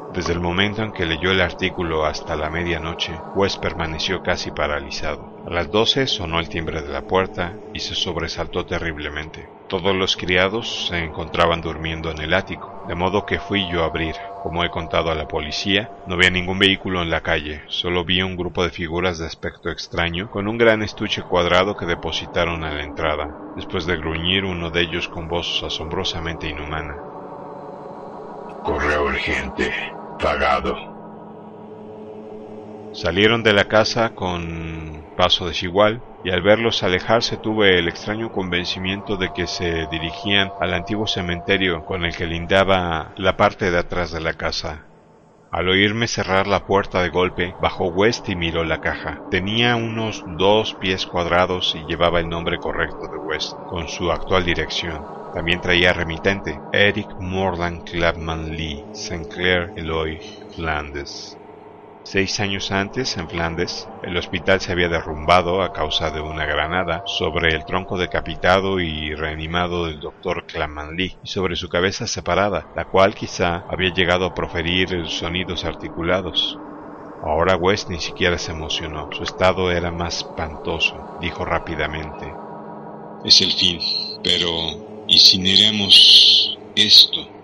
[0.07, 5.31] Desde el momento en que leyó el artículo hasta la medianoche, West permaneció casi paralizado.
[5.45, 9.54] A las doce sonó el timbre de la puerta y se sobresaltó terriblemente.
[9.67, 12.71] Todos los criados se encontraban durmiendo en el ático.
[12.87, 14.15] de modo que fui yo a abrir.
[14.43, 18.21] Como he contado a la policía, no había ningún vehículo en la calle, solo vi
[18.21, 22.71] un grupo de figuras de aspecto extraño con un gran estuche cuadrado que depositaron a
[22.71, 26.95] la entrada, después de gruñir uno de ellos con voz asombrosamente inhumana.
[28.63, 29.73] Correo urgente,
[30.21, 30.95] pagado.
[32.93, 39.17] Salieron de la casa con paso desigual y al verlos alejarse tuve el extraño convencimiento
[39.17, 44.11] de que se dirigían al antiguo cementerio con el que lindaba la parte de atrás
[44.11, 44.85] de la casa.
[45.51, 49.21] Al oírme cerrar la puerta de golpe, bajó West y miró la caja.
[49.31, 54.43] Tenía unos dos pies cuadrados y llevaba el nombre correcto de West, con su actual
[54.43, 55.01] dirección.
[55.33, 59.29] También traía remitente, Eric Morland Clapman Lee, St.
[59.29, 60.19] Clair, Eloy,
[60.55, 61.37] Flandes.
[62.05, 67.01] Seis años antes, en Flandes, el hospital se había derrumbado a causa de una granada
[67.07, 72.85] sobre el tronco decapitado y reanimado del doctor Clamanly y sobre su cabeza separada, la
[72.85, 76.59] cual quizá había llegado a proferir sonidos articulados.
[77.23, 79.09] Ahora West ni siquiera se emocionó.
[79.11, 82.31] Su estado era más espantoso, dijo rápidamente.
[83.25, 83.79] Es el fin,
[84.23, 84.47] pero
[85.07, 87.34] incineremos esto.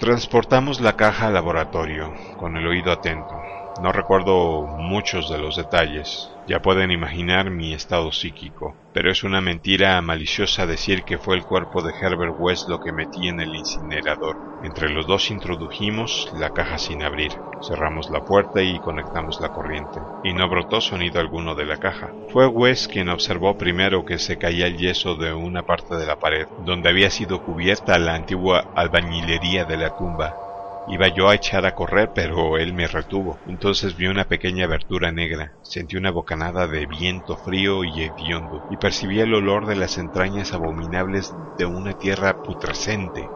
[0.00, 3.36] Transportamos la caja al laboratorio, con el oído atento.
[3.82, 9.40] No recuerdo muchos de los detalles, ya pueden imaginar mi estado psíquico, pero es una
[9.40, 13.54] mentira maliciosa decir que fue el cuerpo de Herbert West lo que metí en el
[13.54, 14.36] incinerador.
[14.62, 17.32] Entre los dos introdujimos la caja sin abrir,
[17.66, 22.10] cerramos la puerta y conectamos la corriente, y no brotó sonido alguno de la caja.
[22.32, 26.16] Fue West quien observó primero que se caía el yeso de una parte de la
[26.16, 30.49] pared, donde había sido cubierta la antigua albañilería de la tumba,
[30.92, 33.40] Iba yo a echar a correr, pero él me retuvo.
[33.46, 38.76] Entonces vi una pequeña abertura negra, sentí una bocanada de viento frío y hediondo, y
[38.76, 43.34] percibí el olor de las entrañas abominables de una tierra putrescente.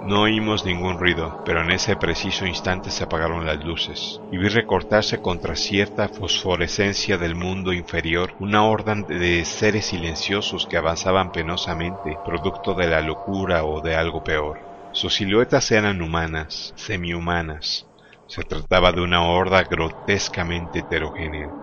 [0.00, 4.48] No oímos ningún ruido, pero en ese preciso instante se apagaron las luces, y vi
[4.48, 12.20] recortarse contra cierta fosforescencia del mundo inferior una horda de seres silenciosos que avanzaban penosamente,
[12.24, 14.67] producto de la locura o de algo peor.
[14.98, 17.86] Sus siluetas eran humanas, semi-humanas.
[18.26, 21.54] Se trataba de una horda grotescamente heterogénea.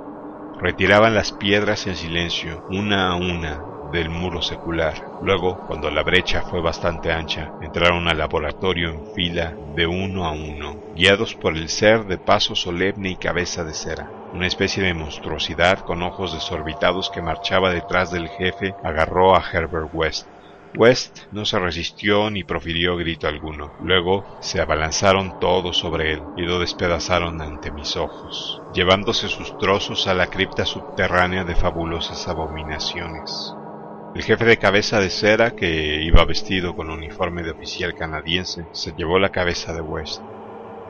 [0.57, 5.10] Retiraban las piedras en silencio, una a una, del muro secular.
[5.20, 10.32] Luego, cuando la brecha fue bastante ancha, entraron al laboratorio en fila de uno a
[10.32, 14.14] uno, guiados por el ser de paso solemne y cabeza de cera.
[14.32, 19.90] Una especie de monstruosidad con ojos desorbitados que marchaba detrás del jefe agarró a Herbert
[19.91, 20.30] West
[20.77, 23.73] West no se resistió ni profirió grito alguno.
[23.80, 30.07] Luego se abalanzaron todos sobre él y lo despedazaron ante mis ojos, llevándose sus trozos
[30.07, 33.53] a la cripta subterránea de fabulosas abominaciones.
[34.15, 38.93] El jefe de cabeza de cera, que iba vestido con uniforme de oficial canadiense, se
[38.93, 40.22] llevó la cabeza de West.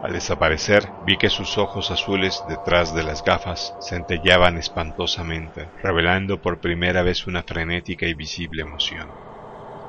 [0.04, 6.60] Al desaparecer, vi que sus ojos azules detrás de las gafas centellaban espantosamente, revelando por
[6.60, 9.25] primera vez una frenética y visible emoción.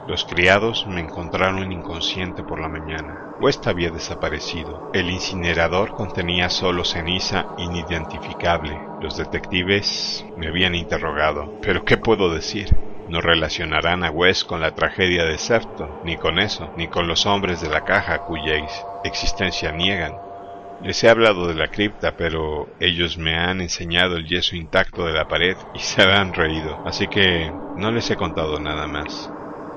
[0.07, 3.19] Los criados me encontraron inconsciente por la mañana.
[3.41, 4.81] West había desaparecido.
[4.93, 8.81] El incinerador contenía solo ceniza inidentificable.
[9.01, 11.51] Los detectives me habían interrogado.
[11.61, 12.69] Pero ¿qué puedo decir?
[13.09, 17.27] No relacionarán a West con la tragedia de Serto, ni con eso, ni con los
[17.27, 18.53] hombres de la caja cuya
[19.03, 20.12] existencia niegan.
[20.83, 25.15] Les he hablado de la cripta, pero ellos me han enseñado el yeso intacto de
[25.15, 29.36] la pared y se han reído, así que no les he contado nada más.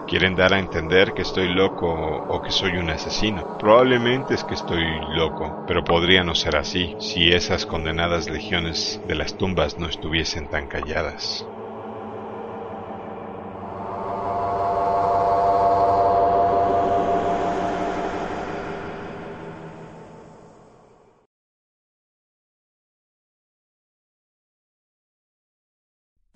[0.10, 3.48] Quieren dar a entender que estoy loco o que soy un asesino.
[3.58, 9.14] Probablemente es que estoy loco, pero podría no ser así si esas condenadas legiones de
[9.16, 11.50] las tumbas no estuviesen tan calladas.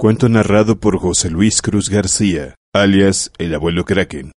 [0.03, 4.33] Cuento narrado por José Luis Cruz García, alias el abuelo Kraken.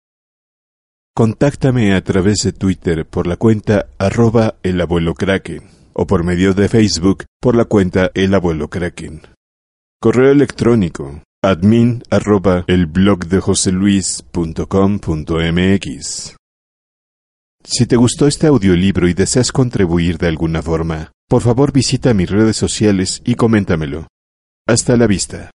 [1.16, 5.64] Contáctame a través de Twitter por la cuenta arroba el abuelo Kraken
[5.94, 9.24] o por medio de Facebook por la cuenta el abuelo Kraken.
[10.00, 13.42] Correo electrónico admin arroba el blog de.
[17.64, 22.30] Si te gustó este audiolibro y deseas contribuir de alguna forma, por favor visita mis
[22.30, 24.06] redes sociales y coméntamelo.
[24.68, 25.50] Hasta la vista.